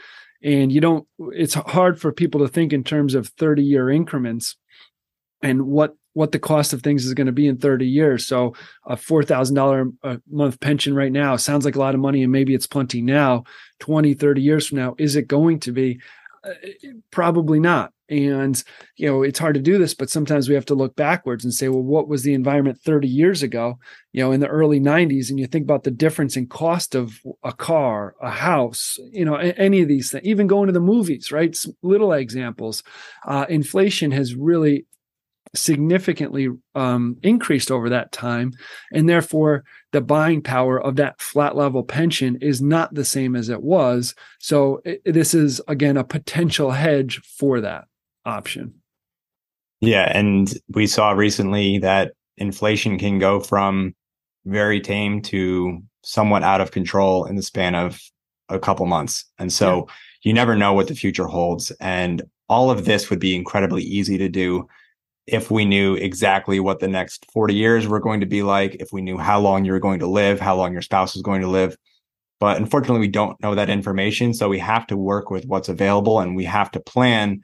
and 0.44 0.72
you 0.72 0.82
don't 0.82 1.08
it's 1.32 1.54
hard 1.54 2.00
for 2.00 2.12
people 2.12 2.42
to 2.42 2.48
think 2.48 2.74
in 2.74 2.84
terms 2.84 3.16
of 3.16 3.30
30 3.30 3.64
year 3.64 3.90
increments 3.90 4.58
and 5.42 5.64
what 5.64 5.96
what 6.14 6.32
the 6.32 6.40
cost 6.40 6.74
of 6.74 6.82
things 6.84 7.06
is 7.06 7.14
going 7.16 7.26
to 7.26 7.34
be 7.34 7.48
in 7.48 7.58
30 7.58 7.88
years. 7.88 8.28
So 8.28 8.54
a 8.86 8.96
$4000 8.96 9.94
a 10.04 10.22
month 10.30 10.60
pension 10.60 10.94
right 10.94 11.12
now 11.12 11.38
sounds 11.38 11.66
like 11.66 11.76
a 11.76 11.80
lot 11.80 11.96
of 11.96 12.02
money 12.02 12.22
and 12.22 12.32
maybe 12.32 12.54
it's 12.54 12.68
plenty 12.68 13.02
now. 13.02 13.46
20 13.80 14.14
30 14.14 14.42
years 14.42 14.68
from 14.68 14.78
now 14.78 14.96
is 14.98 15.16
it 15.16 15.28
going 15.28 15.60
to 15.62 15.72
be? 15.72 16.00
Uh, 16.44 16.54
probably 17.10 17.60
not 17.60 17.94
and, 18.10 18.62
you 18.98 19.08
know, 19.08 19.24
it's 19.24 19.40
hard 19.40 19.56
to 19.56 19.62
do 19.62 19.78
this, 19.78 19.94
but 19.94 20.10
sometimes 20.10 20.50
we 20.50 20.56
have 20.56 20.66
to 20.66 20.76
look 20.76 20.96
backwards 20.96 21.44
and 21.44 21.54
say, 21.54 21.70
well, 21.70 21.82
what 21.82 22.08
was 22.08 22.24
the 22.24 22.34
environment 22.34 22.80
30 22.80 23.08
years 23.08 23.42
ago, 23.44 23.80
you 24.12 24.22
know, 24.22 24.32
in 24.32 24.42
the 24.42 24.48
early 24.48 24.80
90s? 24.80 25.30
And 25.30 25.40
you 25.40 25.48
think 25.48 25.64
about 25.64 25.84
the 25.84 25.92
difference 25.92 26.36
in 26.36 26.48
cost 26.48 26.96
of 26.96 27.20
a 27.44 27.54
car, 27.54 28.16
a 28.22 28.30
house, 28.30 28.98
you 29.12 29.24
know, 29.24 29.36
any 29.36 29.82
of 29.82 29.88
these 29.88 30.12
things, 30.12 30.26
even 30.26 30.48
going 30.48 30.68
to 30.68 30.74
the 30.74 30.82
movies, 30.82 31.32
right? 31.32 31.58
Little 31.82 32.12
examples. 32.12 32.84
Uh, 33.26 33.46
inflation 33.48 34.12
has 34.12 34.36
really 34.36 34.86
significantly 35.56 36.50
um, 36.76 37.18
increased 37.24 37.72
over 37.72 37.90
that 37.90 38.12
time. 38.12 38.52
And 38.92 39.08
therefore, 39.08 39.64
the 39.92 40.02
buying 40.02 40.42
power 40.42 40.82
of 40.82 40.98
that 40.98 41.22
flat 41.22 41.56
level 41.56 41.84
pension 41.84 42.38
is 42.42 42.62
not 42.62 42.94
the 42.94 43.06
same 43.06 43.36
as 43.36 43.50
it 43.50 43.62
was. 43.62 44.14
So, 44.40 44.82
it, 44.84 45.02
this 45.06 45.34
is, 45.34 45.62
again, 45.68 45.96
a 45.96 46.04
potential 46.04 46.72
hedge 46.72 47.22
for 47.38 47.62
that 47.62 47.86
option. 48.26 48.74
Yeah. 49.82 50.12
And 50.14 50.54
we 50.70 50.88
saw 50.88 51.12
recently 51.12 51.78
that 51.80 52.14
inflation 52.38 52.98
can 52.98 53.20
go 53.20 53.40
from 53.40 53.96
very 54.46 54.80
tame 54.80 55.22
to 55.24 55.82
somewhat 56.04 56.44
out 56.44 56.62
of 56.62 56.72
control 56.72 57.26
in 57.26 57.36
the 57.36 57.42
span 57.42 57.76
of 57.76 58.00
a 58.50 58.60
couple 58.60 58.86
months. 58.86 59.26
And 59.40 59.52
so 59.52 59.76
yeah. 59.76 59.94
you 60.24 60.34
never 60.34 60.56
know 60.56 60.74
what 60.74 60.88
the 60.88 60.96
future 60.96 61.28
holds. 61.28 61.72
And 61.80 62.22
all 62.50 62.70
of 62.72 62.86
this 62.86 63.10
would 63.10 63.20
be 63.20 63.36
incredibly 63.36 63.84
easy 63.84 64.18
to 64.18 64.30
do 64.30 64.68
if 65.26 65.50
we 65.50 65.64
knew 65.64 65.96
exactly 65.96 66.60
what 66.60 66.80
the 66.80 66.88
next 66.88 67.26
40 67.32 67.54
years 67.54 67.88
were 67.88 68.00
going 68.00 68.20
to 68.20 68.26
be 68.26 68.44
like, 68.44 68.76
if 68.76 68.92
we 68.92 69.02
knew 69.02 69.18
how 69.18 69.40
long 69.40 69.64
you 69.64 69.72
were 69.72 69.80
going 69.80 70.00
to 70.00 70.08
live, 70.08 70.40
how 70.40 70.56
long 70.56 70.74
your 70.74 70.82
spouse 70.82 71.14
was 71.14 71.22
going 71.22 71.42
to 71.42 71.48
live. 71.48 71.78
But 72.40 72.58
unfortunately, 72.58 73.00
we 73.00 73.08
don't 73.08 73.42
know 73.42 73.56
that 73.56 73.70
information. 73.70 74.34
So 74.34 74.50
we 74.50 74.60
have 74.60 74.86
to 74.88 74.98
work 74.98 75.30
with 75.30 75.46
what's 75.46 75.70
available 75.70 76.20
and 76.20 76.36
we 76.36 76.44
have 76.44 76.72
to 76.72 76.80
plan 76.82 77.42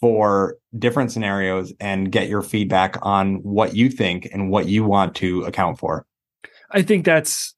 for 0.00 0.56
different 0.78 1.12
scenarios 1.12 1.72
and 1.78 2.10
get 2.10 2.28
your 2.28 2.42
feedback 2.42 2.96
on 3.02 3.36
what 3.36 3.76
you 3.76 3.90
think 3.90 4.28
and 4.32 4.50
what 4.50 4.66
you 4.66 4.84
want 4.84 5.14
to 5.16 5.42
account 5.44 5.78
for. 5.78 6.06
I 6.70 6.82
think 6.82 7.04
that's 7.04 7.54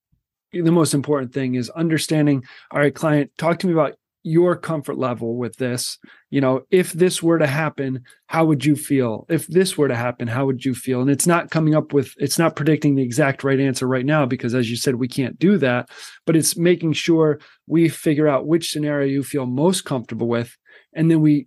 the 0.53 0.73
most 0.73 0.93
important 0.93 1.33
thing 1.33 1.55
is 1.55 1.71
understanding 1.71 2.45
all 2.71 2.81
right 2.81 2.95
client 2.95 3.31
talk 3.39 3.59
to 3.59 3.67
me 3.67 3.73
about 3.73 3.95
your 4.25 4.55
comfort 4.55 4.97
level 4.99 5.37
with 5.37 5.57
this. 5.57 5.99
You 6.31 6.41
know 6.41 6.63
if 6.71 6.93
this 6.93 7.23
were 7.23 7.39
to 7.39 7.47
happen 7.47 8.05
how 8.27 8.45
would 8.45 8.65
you 8.65 8.77
feel? 8.77 9.27
If 9.29 9.47
this 9.47 9.77
were 9.77 9.89
to 9.89 9.97
happen 9.97 10.29
how 10.29 10.47
would 10.47 10.65
you 10.65 10.75
feel? 10.75 11.01
And 11.01 11.11
it's 11.11 11.27
not 11.27 11.51
coming 11.51 11.75
up 11.75 11.93
with 11.93 12.15
it's 12.19 12.39
not 12.39 12.57
predicting 12.57 12.95
the 12.95 13.03
exact 13.03 13.45
right 13.45 13.59
answer 13.59 13.87
right 13.87 14.07
now 14.07 14.27
because 14.27 14.55
as 14.55 14.71
you 14.71 14.77
said 14.77 14.97
we 14.97 15.09
can't 15.09 15.39
do 15.39 15.59
that 15.59 15.89
but 16.27 16.37
it's 16.37 16.57
making 16.57 16.93
sure 16.93 17.41
we 17.67 17.89
figure 17.89 18.29
out 18.29 18.47
which 18.47 18.71
scenario 18.71 19.09
you 19.09 19.23
feel 19.23 19.47
most 19.47 19.85
comfortable 19.85 20.29
with 20.29 20.57
and 20.95 21.11
then 21.11 21.21
we 21.21 21.47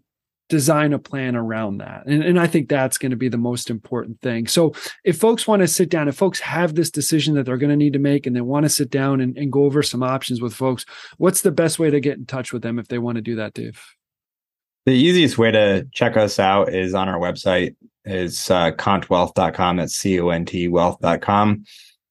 design 0.49 0.93
a 0.93 0.99
plan 0.99 1.35
around 1.35 1.77
that. 1.77 2.05
And, 2.05 2.23
and 2.23 2.39
I 2.39 2.47
think 2.47 2.69
that's 2.69 2.97
going 2.97 3.11
to 3.11 3.15
be 3.15 3.29
the 3.29 3.37
most 3.37 3.69
important 3.69 4.21
thing. 4.21 4.47
So 4.47 4.73
if 5.03 5.17
folks 5.17 5.47
want 5.47 5.61
to 5.61 5.67
sit 5.67 5.89
down, 5.89 6.07
if 6.07 6.15
folks 6.15 6.39
have 6.39 6.75
this 6.75 6.91
decision 6.91 7.35
that 7.35 7.45
they're 7.45 7.57
going 7.57 7.71
to 7.71 7.75
need 7.75 7.93
to 7.93 7.99
make 7.99 8.27
and 8.27 8.35
they 8.35 8.41
want 8.41 8.65
to 8.65 8.69
sit 8.69 8.89
down 8.89 9.21
and, 9.21 9.35
and 9.37 9.51
go 9.51 9.63
over 9.63 9.81
some 9.81 10.03
options 10.03 10.41
with 10.41 10.53
folks, 10.53 10.85
what's 11.17 11.41
the 11.41 11.51
best 11.51 11.79
way 11.79 11.89
to 11.89 11.99
get 11.99 12.17
in 12.17 12.25
touch 12.25 12.53
with 12.53 12.61
them 12.61 12.77
if 12.77 12.87
they 12.87 12.99
want 12.99 13.15
to 13.15 13.21
do 13.21 13.35
that, 13.35 13.53
Dave? 13.53 13.83
The 14.85 14.93
easiest 14.93 15.39
way 15.39 15.51
to 15.51 15.87
check 15.93 16.15
us 16.15 16.37
out 16.37 16.73
is 16.73 16.93
on 16.93 17.09
our 17.09 17.19
website 17.19 17.75
is 18.05 18.51
uh, 18.51 18.71
contwealth.com. 18.73 19.77
That's 19.77 19.95
C-O-N-T 19.95 20.67
wealth.com. 20.67 21.63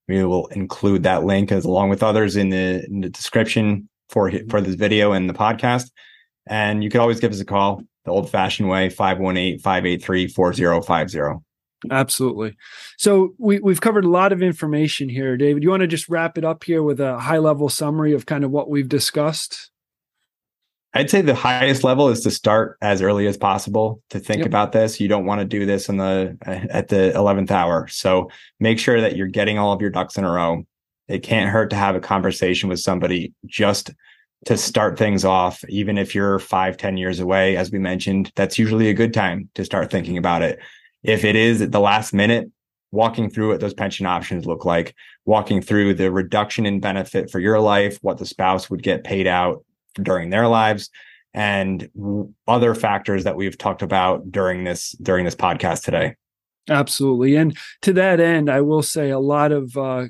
We 0.09 0.25
will 0.25 0.49
include 0.49 1.05
that 1.05 1.25
link 1.25 1.53
as 1.53 1.65
along 1.65 1.91
with 1.91 2.03
others 2.03 2.35
in 2.35 2.49
the, 2.49 2.85
in 2.85 3.01
the 3.01 3.09
description 3.09 3.89
for, 4.09 4.33
for 4.51 4.61
this 4.61 4.75
video 4.75 5.13
and 5.13 5.31
the 5.31 5.35
podcast. 5.35 5.91
And 6.47 6.83
you 6.83 6.91
can 6.91 7.01
always 7.01 7.21
give 7.21 7.33
us 7.33 7.41
a 7.41 7.45
call 7.45 7.85
the 8.05 8.11
old 8.11 8.31
fashioned 8.31 8.69
way 8.69 8.89
518 8.89 9.59
583 9.59 10.29
4050. 10.29 11.45
Absolutely. 11.91 12.57
So 12.97 13.35
we, 13.39 13.61
we've 13.61 13.81
covered 13.81 14.05
a 14.05 14.11
lot 14.11 14.33
of 14.33 14.43
information 14.43 15.09
here, 15.09 15.37
David. 15.37 15.63
You 15.63 15.71
want 15.71 15.83
to 15.83 15.87
just 15.87 16.09
wrap 16.09 16.39
it 16.39 16.45
up 16.45 16.65
here 16.65 16.83
with 16.83 17.01
a 17.01 17.19
high 17.19 17.39
level 17.39 17.69
summary 17.69 18.13
of 18.13 18.27
kind 18.27 18.45
of 18.45 18.51
what 18.51 18.71
we've 18.71 18.89
discussed? 18.89 19.71
I'd 20.97 21.11
say 21.11 21.23
the 21.23 21.35
highest 21.35 21.83
level 21.83 22.09
is 22.09 22.21
to 22.21 22.31
start 22.31 22.79
as 22.81 23.03
early 23.03 23.27
as 23.27 23.37
possible 23.37 24.01
to 24.11 24.21
think 24.21 24.39
yep. 24.39 24.47
about 24.47 24.71
this. 24.71 25.01
You 25.01 25.09
don't 25.09 25.27
want 25.27 25.41
to 25.41 25.45
do 25.45 25.67
this 25.67 25.89
in 25.89 25.97
the 25.97 26.39
eh, 26.47 26.67
at 26.71 26.89
the 26.89 27.13
11th 27.15 27.51
hour. 27.51 27.89
So 27.89 28.31
make 28.61 28.79
sure 28.79 29.01
that 29.01 29.17
you're 29.17 29.27
getting 29.27 29.59
all 29.59 29.73
of 29.73 29.81
your 29.81 29.91
ducks 29.91 30.17
in 30.17 30.25
a 30.25 30.31
row. 30.31 30.63
It 31.09 31.25
can't 31.25 31.51
hurt 31.51 31.71
to 31.71 31.77
have 31.77 31.97
a 31.97 32.01
conversation 32.01 32.69
with 32.69 32.79
somebody 32.79 33.35
just 33.45 33.93
to 34.47 34.57
start 34.57 34.99
things 34.99 35.25
off, 35.25 35.65
even 35.69 35.99
if 35.99 36.15
you're 36.15 36.39
five, 36.39 36.77
ten 36.77 36.97
years 36.97 37.21
away, 37.21 37.57
as 37.57 37.71
we 37.71 37.79
mentioned, 37.79 38.33
that's 38.35 38.59
usually 38.59 38.89
a 38.89 38.95
good 38.95 39.15
time 39.15 39.49
to 39.55 39.65
start 39.65 39.91
thinking 39.91 40.19
about 40.19 40.43
it. 40.43 40.59
If 41.03 41.25
it 41.25 41.37
is 41.37 41.63
at 41.63 41.73
the 41.73 41.81
last 41.81 42.13
minute, 42.13 42.51
walking 42.91 43.29
through 43.29 43.49
what 43.49 43.61
those 43.61 43.75
pension 43.75 44.07
options 44.07 44.47
look 44.47 44.65
like, 44.65 44.95
walking 45.25 45.61
through 45.61 45.95
the 45.95 46.11
reduction 46.11 46.65
in 46.65 46.81
benefit 46.81 47.31
for 47.31 47.41
your 47.41 47.59
life, 47.59 47.99
what 48.03 48.19
the 48.19 48.27
spouse 48.27 48.71
would 48.71 48.83
get 48.83 49.05
paid 49.05 49.27
out 49.27 49.65
during 49.95 50.31
their 50.31 50.47
lives, 50.47 50.91
and 51.35 51.89
other 52.47 52.75
factors 52.75 53.25
that 53.25 53.37
we've 53.37 53.59
talked 53.59 53.83
about 53.83 54.31
during 54.31 54.65
this 54.65 54.93
during 55.03 55.25
this 55.25 55.35
podcast 55.35 55.83
today. 55.83 56.15
Absolutely. 56.69 57.37
And 57.37 57.57
to 57.83 57.93
that 57.95 58.21
end, 58.21 58.49
I 58.49 58.61
will 58.63 58.83
say 58.83 59.11
a 59.11 59.19
lot 59.19 59.53
of 59.53 59.77
uh, 59.77 60.07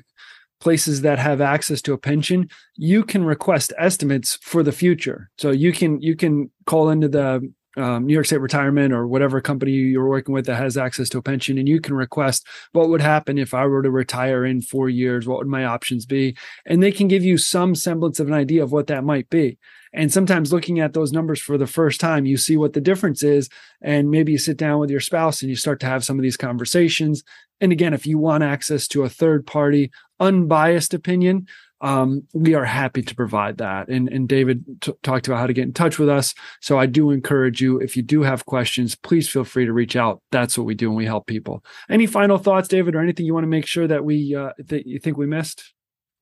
places 0.65 1.01
that 1.01 1.19
have 1.19 1.41
access 1.41 1.79
to 1.79 1.93
a 1.93 1.97
pension, 2.11 2.49
you 2.75 3.03
can 3.03 3.23
request 3.23 3.71
estimates 3.77 4.39
for 4.41 4.63
the 4.63 4.71
future. 4.71 5.29
So 5.37 5.51
you 5.51 5.71
can 5.71 6.01
you 6.01 6.15
can 6.15 6.49
call 6.65 6.89
into 6.89 7.07
the 7.07 7.53
um, 7.77 8.07
New 8.07 8.13
York 8.13 8.25
State 8.25 8.41
Retirement 8.41 8.91
or 8.91 9.05
whatever 9.05 9.41
company 9.41 9.73
you're 9.73 10.09
working 10.09 10.33
with 10.33 10.47
that 10.47 10.55
has 10.55 10.75
access 10.75 11.07
to 11.09 11.19
a 11.19 11.21
pension, 11.21 11.59
and 11.59 11.69
you 11.69 11.79
can 11.79 11.93
request 11.93 12.47
what 12.71 12.89
would 12.89 13.01
happen 13.01 13.37
if 13.37 13.53
I 13.53 13.67
were 13.67 13.83
to 13.83 13.91
retire 13.91 14.43
in 14.43 14.59
four 14.59 14.89
years. 14.89 15.27
What 15.27 15.37
would 15.37 15.47
my 15.47 15.65
options 15.65 16.07
be? 16.07 16.35
And 16.65 16.81
they 16.81 16.91
can 16.91 17.07
give 17.07 17.23
you 17.23 17.37
some 17.37 17.75
semblance 17.75 18.19
of 18.19 18.27
an 18.27 18.33
idea 18.33 18.63
of 18.63 18.71
what 18.71 18.87
that 18.87 19.03
might 19.03 19.29
be. 19.29 19.59
And 19.95 20.11
sometimes 20.11 20.53
looking 20.53 20.79
at 20.79 20.93
those 20.93 21.11
numbers 21.11 21.39
for 21.39 21.57
the 21.57 21.67
first 21.67 21.99
time, 21.99 22.25
you 22.25 22.37
see 22.37 22.57
what 22.57 22.73
the 22.73 22.81
difference 22.81 23.23
is. 23.23 23.49
And 23.81 24.11
maybe 24.11 24.33
you 24.33 24.37
sit 24.37 24.57
down 24.57 24.79
with 24.79 24.89
your 24.89 24.99
spouse 24.99 25.41
and 25.41 25.49
you 25.49 25.55
start 25.55 25.79
to 25.79 25.85
have 25.85 26.03
some 26.03 26.19
of 26.19 26.23
these 26.23 26.37
conversations. 26.37 27.23
And 27.61 27.71
again, 27.71 27.93
if 27.93 28.05
you 28.05 28.17
want 28.17 28.43
access 28.43 28.87
to 28.89 29.03
a 29.03 29.09
third 29.09 29.47
party, 29.47 29.91
unbiased 30.19 30.93
opinion, 30.93 31.47
um, 31.81 32.23
we 32.33 32.55
are 32.55 32.65
happy 32.65 33.01
to 33.03 33.15
provide 33.15 33.57
that. 33.57 33.89
And, 33.89 34.09
and 34.09 34.27
David 34.27 34.65
t- 34.81 34.93
talked 35.03 35.27
about 35.27 35.39
how 35.39 35.47
to 35.47 35.53
get 35.53 35.65
in 35.65 35.73
touch 35.73 35.99
with 35.99 36.09
us. 36.09 36.33
So 36.61 36.79
I 36.79 36.85
do 36.85 37.11
encourage 37.11 37.61
you, 37.61 37.79
if 37.79 37.95
you 37.95 38.03
do 38.03 38.23
have 38.23 38.45
questions, 38.45 38.95
please 38.95 39.29
feel 39.29 39.43
free 39.43 39.65
to 39.65 39.73
reach 39.73 39.95
out. 39.95 40.21
That's 40.31 40.57
what 40.57 40.65
we 40.65 40.73
do 40.73 40.87
and 40.87 40.97
we 40.97 41.05
help 41.05 41.27
people. 41.27 41.63
Any 41.89 42.07
final 42.07 42.37
thoughts, 42.37 42.67
David, 42.67 42.95
or 42.95 43.01
anything 43.01 43.25
you 43.25 43.33
want 43.33 43.43
to 43.43 43.49
make 43.49 43.67
sure 43.67 43.87
that 43.87 44.03
we 44.03 44.35
uh, 44.35 44.51
that 44.57 44.87
you 44.87 44.99
think 44.99 45.17
we 45.17 45.27
missed? 45.27 45.73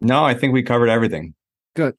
No, 0.01 0.23
I 0.23 0.33
think 0.33 0.53
we 0.53 0.63
covered 0.63 0.89
everything. 0.89 1.33
Good. 1.75 1.95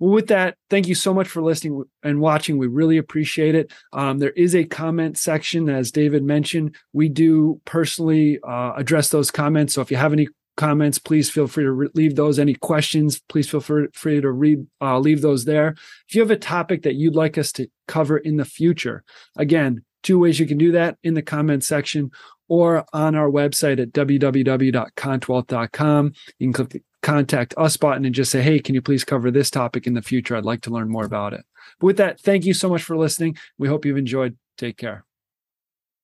Well, 0.00 0.12
with 0.12 0.26
that, 0.28 0.56
thank 0.68 0.88
you 0.88 0.96
so 0.96 1.14
much 1.14 1.28
for 1.28 1.42
listening 1.42 1.84
and 2.02 2.20
watching. 2.20 2.58
We 2.58 2.66
really 2.66 2.98
appreciate 2.98 3.54
it. 3.54 3.72
Um, 3.92 4.18
there 4.18 4.30
is 4.30 4.56
a 4.56 4.64
comment 4.64 5.16
section, 5.16 5.68
as 5.68 5.92
David 5.92 6.24
mentioned. 6.24 6.74
We 6.92 7.08
do 7.08 7.60
personally 7.64 8.40
uh, 8.42 8.72
address 8.76 9.10
those 9.10 9.30
comments. 9.30 9.74
So 9.74 9.80
if 9.80 9.92
you 9.92 9.96
have 9.96 10.12
any 10.12 10.26
comments, 10.56 10.98
please 10.98 11.30
feel 11.30 11.46
free 11.46 11.62
to 11.64 11.72
re- 11.72 11.88
leave 11.94 12.16
those. 12.16 12.40
Any 12.40 12.54
questions, 12.54 13.20
please 13.28 13.48
feel 13.48 13.60
free, 13.60 14.20
to 14.20 14.32
read, 14.32 14.66
uh, 14.80 14.98
leave 14.98 15.22
those 15.22 15.44
there. 15.44 15.76
If 16.08 16.14
you 16.14 16.20
have 16.20 16.32
a 16.32 16.36
topic 16.36 16.82
that 16.82 16.96
you'd 16.96 17.14
like 17.14 17.38
us 17.38 17.52
to 17.52 17.68
cover 17.86 18.18
in 18.18 18.38
the 18.38 18.44
future, 18.44 19.04
again, 19.36 19.84
two 20.02 20.18
ways 20.18 20.40
you 20.40 20.46
can 20.46 20.58
do 20.58 20.72
that 20.72 20.98
in 21.04 21.14
the 21.14 21.22
comment 21.22 21.64
section 21.64 22.10
or 22.48 22.84
on 22.92 23.14
our 23.14 23.30
website 23.30 23.80
at 23.80 23.92
www.contwealth.com. 23.92 26.12
You 26.38 26.46
can 26.46 26.52
click 26.52 26.68
the 26.70 26.82
contact 27.02 27.54
us 27.56 27.76
button 27.76 28.04
and 28.04 28.14
just 28.14 28.30
say, 28.30 28.42
hey, 28.42 28.58
can 28.58 28.74
you 28.74 28.82
please 28.82 29.04
cover 29.04 29.30
this 29.30 29.50
topic 29.50 29.86
in 29.86 29.94
the 29.94 30.02
future? 30.02 30.36
I'd 30.36 30.44
like 30.44 30.62
to 30.62 30.70
learn 30.70 30.88
more 30.88 31.04
about 31.04 31.34
it. 31.34 31.44
But 31.78 31.86
with 31.86 31.96
that, 31.98 32.20
thank 32.20 32.44
you 32.44 32.54
so 32.54 32.68
much 32.68 32.82
for 32.82 32.96
listening. 32.96 33.36
We 33.58 33.68
hope 33.68 33.84
you've 33.84 33.98
enjoyed. 33.98 34.36
Take 34.56 34.76
care. 34.76 35.04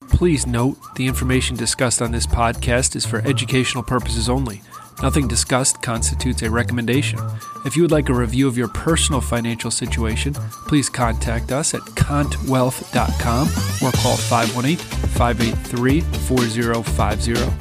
Please 0.08 0.46
note 0.46 0.76
the 0.96 1.06
information 1.06 1.56
discussed 1.56 2.00
on 2.00 2.12
this 2.12 2.26
podcast 2.26 2.96
is 2.96 3.04
for 3.04 3.18
educational 3.26 3.82
purposes 3.82 4.28
only. 4.28 4.62
Nothing 5.02 5.28
discussed 5.28 5.80
constitutes 5.80 6.42
a 6.42 6.50
recommendation. 6.50 7.20
If 7.64 7.76
you 7.76 7.82
would 7.82 7.92
like 7.92 8.08
a 8.08 8.14
review 8.14 8.48
of 8.48 8.58
your 8.58 8.68
personal 8.68 9.20
financial 9.20 9.70
situation, 9.70 10.34
please 10.66 10.88
contact 10.88 11.52
us 11.52 11.74
at 11.74 11.82
contwealth.com 11.82 13.48
or 13.86 13.92
call 13.92 14.16
518 14.16 14.76
583 14.76 16.00
4050. 16.00 17.52